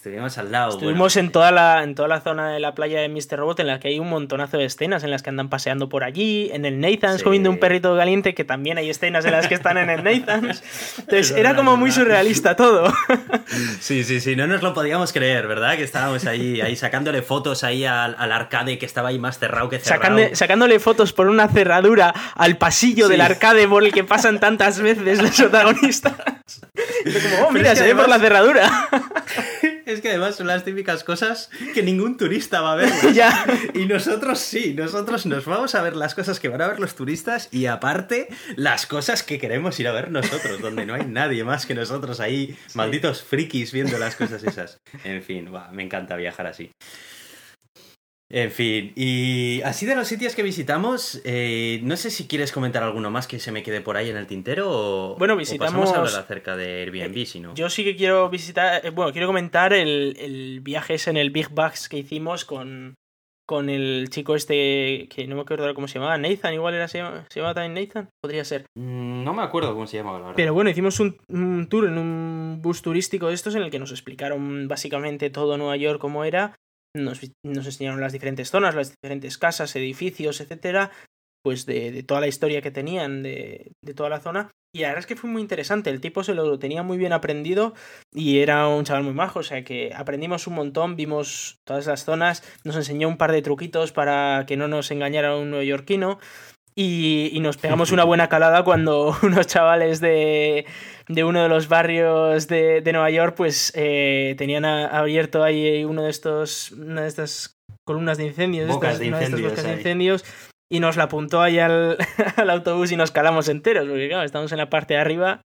[0.04, 0.68] Estuvimos al lado.
[0.68, 3.38] Estuvimos en, toda la, en toda la zona de la playa de Mr.
[3.38, 6.04] Robot en la que hay un montonazo de escenas en las que andan paseando por
[6.04, 6.50] allí.
[6.52, 7.24] En el Nathan's Sí.
[7.24, 10.62] comiendo un perrito caliente, que también hay escenas en las que están en el Nathan's.
[10.98, 12.92] Entonces Es era como muy surrealista todo.
[13.08, 13.22] Bueno,
[13.80, 15.74] sí, sí, sí, no nos lo podíamos creer, ¿verdad?
[15.76, 19.70] Que estábamos ahí, ahí sacándole fotos ahí al, al arcade que estaba ahí más cerrado
[19.70, 20.02] que cerrado.
[20.02, 23.12] Sacando- sacándole fotos por una cerradura al pasillo Sí.
[23.12, 26.12] del arcade por el que pasan tantas veces los protagonistas.
[27.06, 28.70] Y yo como, oh, mira, se ve por la cerradura.
[29.86, 32.90] Es que además son las típicas cosas que ningún turista va a ver.
[33.14, 33.46] ya.
[33.74, 36.94] Y nosotros sí, nosotros nos vamos a ver las cosas que van a ver los
[36.94, 41.44] turistas y aparte las cosas que queremos ir a ver nosotros, donde no hay nadie
[41.44, 44.80] más que nosotros ahí, malditos frikis viendo las cosas esas.
[45.04, 46.70] En fin, me encanta viajar así.
[48.36, 52.82] En fin, y así de los sitios que visitamos, eh, no sé si quieres comentar
[52.82, 55.54] alguno más que se me quede por ahí en el tintero o, Bueno, o pasamos
[55.54, 57.54] a visitamos- hablar acerca de Airbnb, si no.
[57.54, 61.30] Yo sí que quiero visitar, eh, bueno, quiero comentar el, el viaje ese en el
[61.30, 62.94] Big Bucks que hicimos con,
[63.46, 66.98] con el chico este, que no me acuerdo cómo se llamaba, Nathan, igual era, se
[66.98, 68.64] llama, ¿se llamaba también Nathan, podría ser.
[68.76, 70.36] Mm, No me acuerdo cómo se llamaba la verdad.
[70.36, 73.78] Pero bueno, hicimos un, un tour en un bus turístico de estos en el que
[73.78, 76.56] nos explicaron básicamente todo Nueva York cómo era,
[76.94, 80.90] nos, nos enseñaron las diferentes zonas, las diferentes casas, edificios, etcétera,
[81.42, 84.50] pues de, de toda la historia que tenían de, de toda la zona.
[84.74, 87.12] Y la verdad es que fue muy interesante, el tipo se lo tenía muy bien
[87.12, 87.74] aprendido
[88.12, 92.04] y era un chaval muy majo, o sea que aprendimos un montón, vimos todas las
[92.04, 96.18] zonas, nos enseñó un par de truquitos para que no nos engañara un neoyorquino.
[96.76, 100.66] Y, y nos pegamos una buena calada cuando unos chavales de,
[101.08, 105.84] de uno de los barrios de, de Nueva York pues eh, tenían a- abierto ahí
[105.84, 107.56] uno de estos una de estas
[107.86, 110.24] columnas de incendios Bocas estas- de una estas incendios bocas de incendios
[110.72, 111.96] y nos la apuntó ahí al,
[112.36, 115.42] al autobús y nos calamos enteros porque claro estamos en la parte de arriba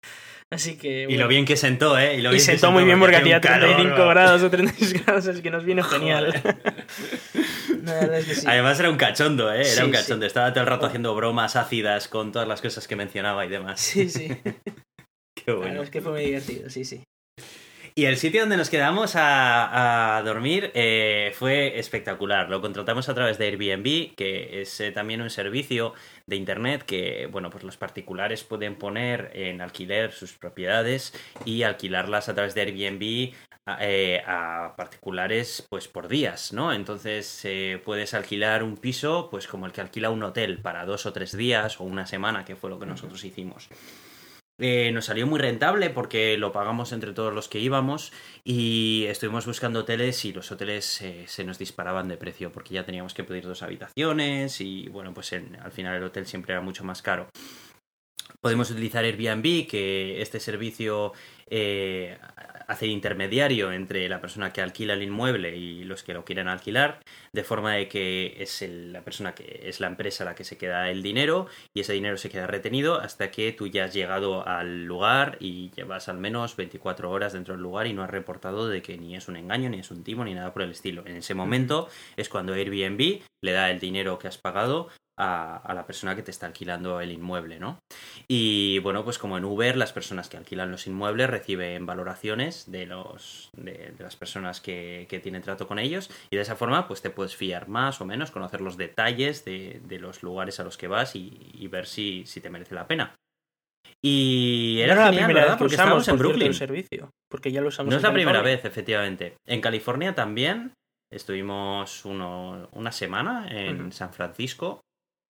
[0.53, 2.19] así que Y lo bien que sentó, ¿eh?
[2.19, 4.09] lo Y bien sentó muy bien porque hacía un calor, 35 ¿no?
[4.09, 6.27] grados o 36 grados, así que nos viene genial.
[7.85, 8.47] La verdad es que sí.
[8.49, 9.61] Además era un cachondo, ¿eh?
[9.61, 9.93] Era Sí, un sí.
[9.93, 10.27] cachondo.
[10.27, 13.81] Estaba todo el rato haciendo bromas ácidas con todas las cosas que mencionaba y demás.
[13.81, 14.29] Sí, sí.
[15.37, 15.69] Qué bueno.
[15.69, 17.05] verdad es que fue muy divertido, sí, sí.
[17.99, 22.51] Y el sitio donde nos quedamos a, dormir eh, fue espectacular.
[22.51, 25.95] Lo contratamos a través de Airbnb, que es eh, también un servicio
[26.27, 31.15] de internet que, bueno, pues los particulares pueden poner en alquiler sus propiedades
[31.47, 33.35] y alquilarlas a través de Airbnb
[33.65, 34.23] a, eh,
[34.77, 36.75] particulares, pues por días, ¿no?
[36.75, 37.49] Entonces
[37.83, 41.35] puedes alquilar un piso, pues como el que alquila un hotel para dos o tres
[41.35, 43.71] días o una semana, que fue lo que nosotros hicimos.
[44.59, 48.11] Eh, nos salió muy rentable porque lo pagamos entre todos los que íbamos
[48.43, 52.87] y estuvimos buscando hoteles y los hoteles eh, se nos disparaban de precio porque ya
[52.87, 56.63] teníamos que pedir dos habitaciones y bueno, pues en- al final el hotel siempre era
[56.63, 57.29] mucho más caro.
[58.41, 61.13] Podemos utilizar Airbnb, que este servicio
[61.49, 62.17] eh,
[62.67, 67.01] hace intermediario entre la persona que alquila el inmueble y los que lo quieren alquilar,
[67.33, 70.59] de forma de que es el- la persona que es la empresa la que se
[70.59, 74.47] queda el dinero y ese dinero se queda retenido hasta que tú ya has llegado
[74.47, 78.69] al lugar y llevas al menos 24 horas dentro del lugar y no has reportado
[78.69, 81.03] de que ni es un engaño, ni es un timo, ni nada por el estilo.
[81.07, 84.89] En ese momento es cuando Airbnb le da el dinero que has pagado
[85.19, 87.79] a, a la persona que te está alquilando el inmueble, ¿no?
[88.29, 92.87] Y bueno, pues como en Uber, las personas que alquilan los inmuebles reciben valoraciones de
[92.87, 96.87] los de, de las personas que, que tienen trato con ellos y de esa forma
[96.87, 100.64] pues te puedes fiar más o menos, conocer los detalles de, de los lugares a
[100.64, 103.14] los que vas y, y ver si, si te merece la pena.
[104.05, 105.43] Y era, no la primera ¿verdad?
[105.47, 106.49] vez que Porque usamos estábamos en por cierto, Brooklyn.
[106.49, 109.37] el servicio, porque ya lo usamos No es la primera vez, efectivamente.
[109.47, 110.73] En California también
[111.11, 113.93] estuvimos uno- una semana en.
[113.93, 114.81] San Francisco.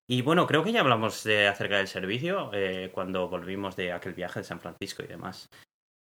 [0.09, 4.15] Y bueno, creo que ya hablamos de, acerca del servicio eh, cuando volvimos de aquel
[4.15, 5.49] viaje de San Francisco y demás.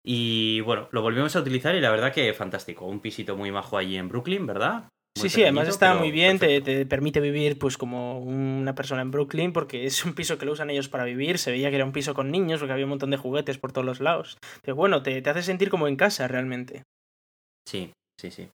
[0.04, 2.86] Y bueno, lo volvimos a utilizar y la verdad que fantástico.
[2.86, 4.88] Un pisito muy majo allí en Brooklyn, ¿verdad?
[5.16, 9.02] Muy Sí, sí, además está muy bien, te, te permite vivir pues como una persona
[9.02, 11.76] en Brooklyn, porque es un piso que lo usan ellos para vivir, se veía que
[11.76, 14.38] era un piso con niños, porque había un montón de juguetes por todos los lados.
[14.62, 16.82] Pero bueno, te, te hace sentir como en casa realmente.
[17.68, 18.48] Sí, sí, sí.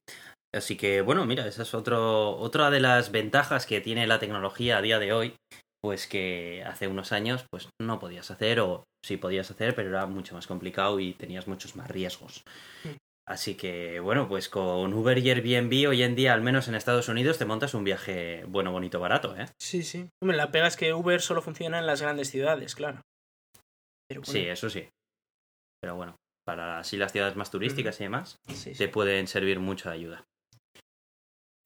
[0.53, 4.77] Así que bueno, mira, esa es otro, otra de las ventajas que tiene la tecnología
[4.77, 5.35] a día de hoy,
[5.81, 10.05] pues que hace unos años pues no podías hacer o sí podías hacer, pero era
[10.07, 12.43] mucho más complicado y tenías muchos más riesgos.
[13.27, 17.09] Así que bueno, pues con Uber y Airbnb hoy en día, al menos en Estados
[17.09, 19.45] Unidos, te montas un viaje bueno, bonito, barato, ¿eh?
[19.61, 20.09] Sí, sí.
[20.19, 23.01] Hombre, la pega es que Uber solo funciona en las grandes ciudades, claro.
[24.09, 24.89] Pero Sí, eso sí.
[25.79, 28.73] Pero bueno, para así las ciudades más turísticas y demás, sí, sí.
[28.73, 30.25] te pueden servir mucho de ayuda.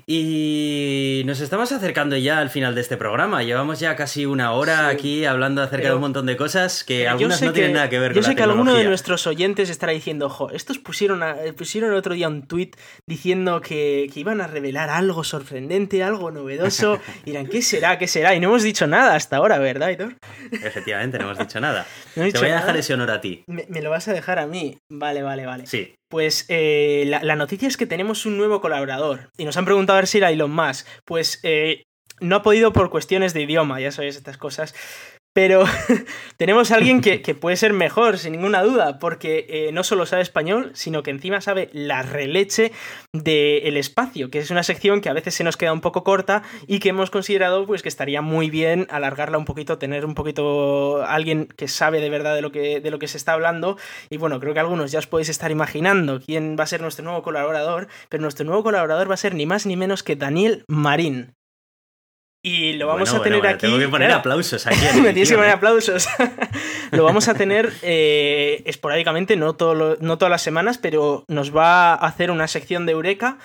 [0.05, 3.43] Y nos estamos acercando ya al final de este programa.
[3.43, 4.95] Llevamos ya casi una hora Sí.
[4.95, 7.89] aquí hablando acerca de un montón de cosas que yo algunas sé no tienen nada
[7.89, 10.77] que ver Yo con sé la que alguno de nuestros oyentes estará diciendo, ojo, estos
[10.79, 12.75] pusieron, a- eh, pusieron el otro día un tuit
[13.07, 16.99] diciendo que, que iban a revelar algo sorprendente, algo novedoso.
[17.25, 17.97] Y dirán, ¿qué será?
[17.97, 18.35] ¿Qué será?
[18.35, 20.15] Y no hemos dicho nada hasta ahora, ¿verdad, Hitor?
[20.51, 21.85] Efectivamente, no hemos dicho nada.
[22.15, 23.43] No he Te voy a dejar ese honor a ti.
[23.47, 24.77] Me, me lo vas a dejar a mí.
[24.89, 25.65] Vale, vale, vale.
[25.65, 29.31] Sí, Pues eh, la, noticia es que tenemos un nuevo colaborador.
[29.35, 30.85] Y nos han preguntado a ver si era Elon Musk.
[31.05, 31.85] Pues eh,
[32.19, 34.75] no ha podido por cuestiones de idioma, ya sabéis estas cosas.
[35.33, 35.65] Pero
[36.37, 40.21] tenemos a alguien que, puede ser mejor, sin ninguna duda, porque eh, no solo sabe
[40.21, 42.71] español, sino que encima sabe la releche
[43.11, 46.43] del espacio, que es una sección que a veces se nos queda un poco corta
[46.67, 51.03] y que hemos considerado pues que estaría muy bien alargarla un poquito, tener un poquito
[51.03, 53.77] alguien que sabe de verdad de lo que, de lo que se está hablando.
[54.11, 57.03] Y bueno, creo que algunos ya os podéis estar imaginando quién va a ser nuestro
[57.03, 60.63] nuevo colaborador, pero nuestro nuevo colaborador va a ser ni más ni menos que Daniel
[60.67, 61.33] Marín.
[62.45, 63.65] Y lo vamos Bueno, a tener bueno, aquí.
[63.65, 64.77] Tengo que poner claro, aplausos aquí.
[65.01, 66.07] me tienes que poner aplausos.
[66.91, 71.55] lo vamos a tener eh, esporádicamente, no, todo lo- no todas las semanas, pero nos
[71.55, 73.37] va a hacer una sección de Eureka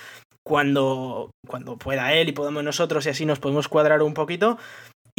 [0.45, 4.59] cuando, cuando pueda él y podamos nosotros y así nos podemos cuadrar un poquito.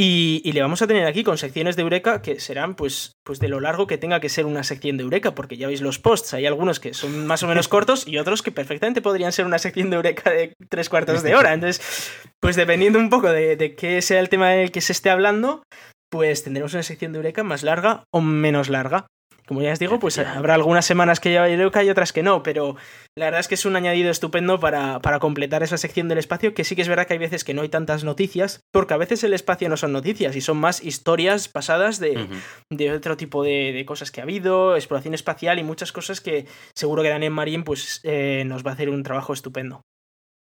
[0.02, 3.42] Y, y le vamos a tener aquí con secciones de Eureka que serán pues, pues
[3.42, 6.00] de lo largo que tenga que ser una sección de Eureka, porque ya veis los
[6.00, 9.46] posts, hay algunos que son más o menos cortos y otros que perfectamente podrían ser
[9.46, 11.54] una sección de Eureka de tres cuartos de hora.
[11.54, 15.10] Entonces, pues dependiendo un poco de, de qué sea el tema del que se esté
[15.10, 15.64] hablando,
[16.10, 19.08] pues tendremos una sección de Eureka más larga o menos larga.
[19.50, 22.44] Como ya os digo, pues habrá algunas semanas que lleva Eureka y otras que no,
[22.44, 22.76] pero
[23.16, 26.54] la verdad es que es un añadido estupendo para, para completar esa sección del espacio,
[26.54, 28.98] que sí que es verdad que hay veces que no hay tantas noticias, porque a
[28.98, 32.28] veces el espacio no son noticias y son más historias pasadas de,
[32.70, 36.46] de otro tipo de, de cosas que ha habido, exploración espacial y muchas cosas que
[36.76, 39.82] seguro que Daniel Marín pues, eh, nos va a hacer un trabajo estupendo.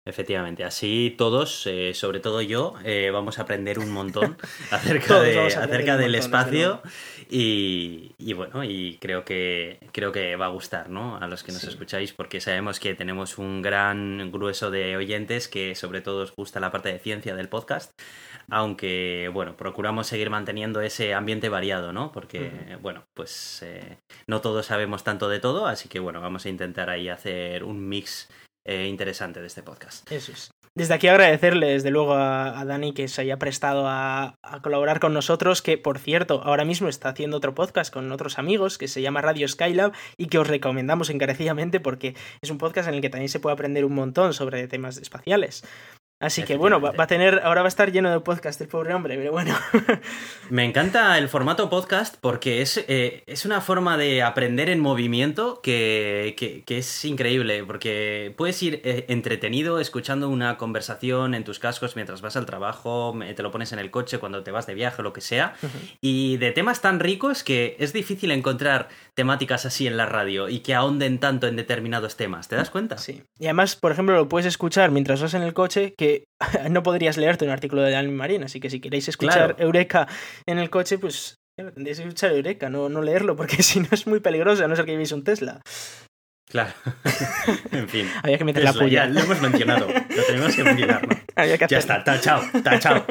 [0.06, 4.36] Efectivamente, así todos, eh, sobre todo yo, eh, vamos a aprender un montón
[4.70, 6.82] acerca, de- acerca del montón, espacio
[7.30, 11.16] y, y bueno, y creo que creo que va a gustar, ¿no?
[11.16, 11.68] A los que nos Sí.
[11.68, 16.60] escucháis, porque sabemos que tenemos un gran grueso de oyentes que sobre todo os gusta
[16.60, 17.90] la parte de ciencia del podcast,
[18.50, 22.12] aunque bueno, procuramos seguir manteniendo ese ambiente variado, ¿no?
[22.12, 23.96] Porque bueno, pues eh,
[24.26, 27.88] no todos sabemos tanto de todo, así que bueno, vamos a intentar ahí hacer un
[27.88, 28.28] mix
[28.64, 30.10] eh, interesante de este podcast.
[30.10, 30.52] Eso es.
[30.76, 35.14] Desde aquí agradecerle, desde luego, a, Dani que se haya prestado a, a colaborar con
[35.14, 39.00] nosotros, que por cierto, ahora mismo está haciendo otro podcast con otros amigos que se
[39.00, 43.10] llama Radio Skylab y que os recomendamos encarecidamente porque es un podcast en el que
[43.10, 45.62] también se puede aprender un montón sobre temas espaciales.
[46.24, 48.68] Así que bueno, va, va a tener, ahora va a estar lleno de podcast el
[48.68, 49.54] pobre hombre, pero bueno.
[50.50, 55.60] Me encanta el formato podcast porque es, eh, es una forma de aprender en movimiento
[55.62, 61.58] que, que- que es increíble, porque puedes ir eh, entretenido escuchando una conversación en tus
[61.58, 64.74] cascos mientras vas al trabajo, te lo pones en el coche cuando te vas de
[64.74, 65.54] viaje o lo que sea,
[66.00, 70.60] y de temas tan ricos que es difícil encontrar temáticas así en la radio y
[70.60, 72.98] que ahonden tanto en determinados temas, ¿te das cuenta?
[72.98, 73.22] Sí.
[73.38, 76.13] Y además, por ejemplo, lo puedes escuchar mientras vas en el coche, que
[76.70, 79.56] no podrías leerte un artículo de Dani Marín, así que si queréis escuchar Claro.
[79.58, 80.08] Eureka
[80.46, 83.88] en el coche, pues claro, tendréis que escuchar Eureka, no, no leerlo, porque si no
[83.90, 85.60] es muy peligroso, a no ser que llevéis un Tesla.
[86.50, 86.72] Claro.
[87.72, 88.08] en fin.
[88.22, 89.06] Había que meter la puya.
[89.06, 91.16] ya lo hemos mencionado, lo tenemos que mencionar, ¿no?
[91.34, 93.06] Había que Ya está, tachado, tachado,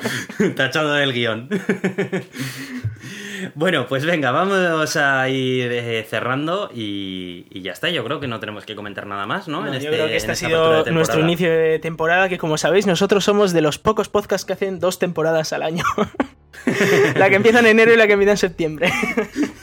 [0.56, 1.50] tachado del guion.
[3.56, 7.90] Bueno, pues venga, vamos a ir eh, cerrando y, y ya está.
[7.90, 9.62] Yo creo que no tenemos que comentar nada más, ¿no?
[9.62, 12.58] No, En yo este- creo que este ha sido nuestro inicio de temporada, que como
[12.58, 15.84] sabéis, nosotros somos de los pocos podcasts que hacen dos temporadas al año.
[17.16, 18.92] la que empieza en enero y la que empieza en septiembre.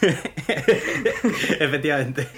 [1.61, 2.29] Efectivamente.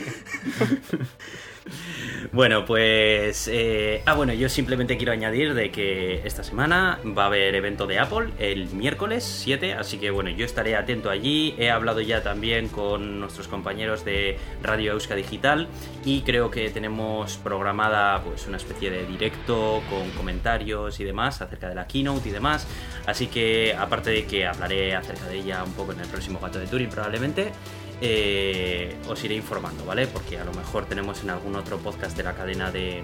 [2.33, 3.47] Bueno, pues...
[3.47, 7.87] eh, ah, bueno, yo simplemente quiero añadir de que esta semana va a haber evento
[7.87, 11.55] de Apple el miércoles 7, así que bueno, yo estaré atento allí.
[11.59, 15.69] He hablado ya también con nuestros compañeros de Radio Euska Digital
[16.07, 21.69] y creo que tenemos programada pues una especie de directo con comentarios y demás acerca
[21.69, 22.67] de la keynote y demás.
[23.05, 26.59] Así que aparte de que hablaré acerca de ella un poco en el próximo Gato
[26.59, 27.53] de Turing probablemente,
[28.03, 30.09] eh, os iré informando, ¿vale?
[30.09, 33.01] Porque a lo mejor tenemos en algún otro podcast de la cadena de,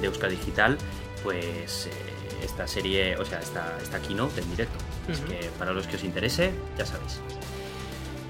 [0.00, 0.76] de Euska Digital,
[1.22, 4.78] pues eh, esta serie, o sea, esta, esta keynote en directo.
[5.10, 7.20] Así que para los que os interese, ya sabéis.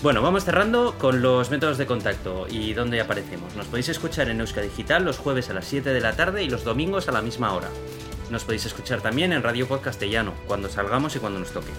[0.01, 3.57] Bueno, vamos cerrando con los métodos de contacto y dónde aparecemos.
[3.57, 6.49] Nos podéis escuchar en Euska Digital los jueves a las 7 de la tarde y
[6.49, 7.69] los domingos a la misma hora.
[8.31, 11.73] Nos podéis escuchar también en Radio Podcastellano, cuando salgamos y cuando nos toque.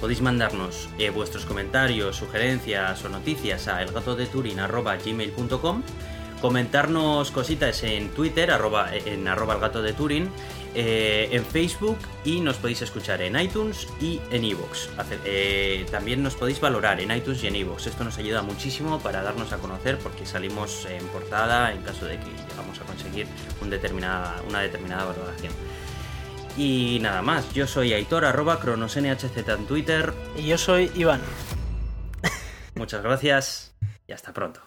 [0.00, 5.82] Podéis mandarnos eh, vuestros comentarios, sugerencias o noticias a elgatodeturin.gmail.com
[6.40, 10.28] comentarnos cositas en Twitter, en arroba de Turing,
[10.74, 14.88] eh, en Facebook y nos podéis escuchar en iTunes y en iVoox.
[15.24, 17.86] Eh, también nos podéis valorar en iTunes y en iVoox.
[17.86, 22.18] Esto nos ayuda muchísimo para darnos a conocer porque salimos en portada en caso de
[22.18, 23.26] que llegamos a conseguir
[23.62, 25.52] una determinada valoración.
[26.56, 30.14] Y nada más, yo soy Aitor, arroba cronosnhz en Twitter.
[30.36, 31.20] Y yo soy Iván.
[32.74, 33.74] Muchas gracias
[34.06, 34.60] y hasta pronto.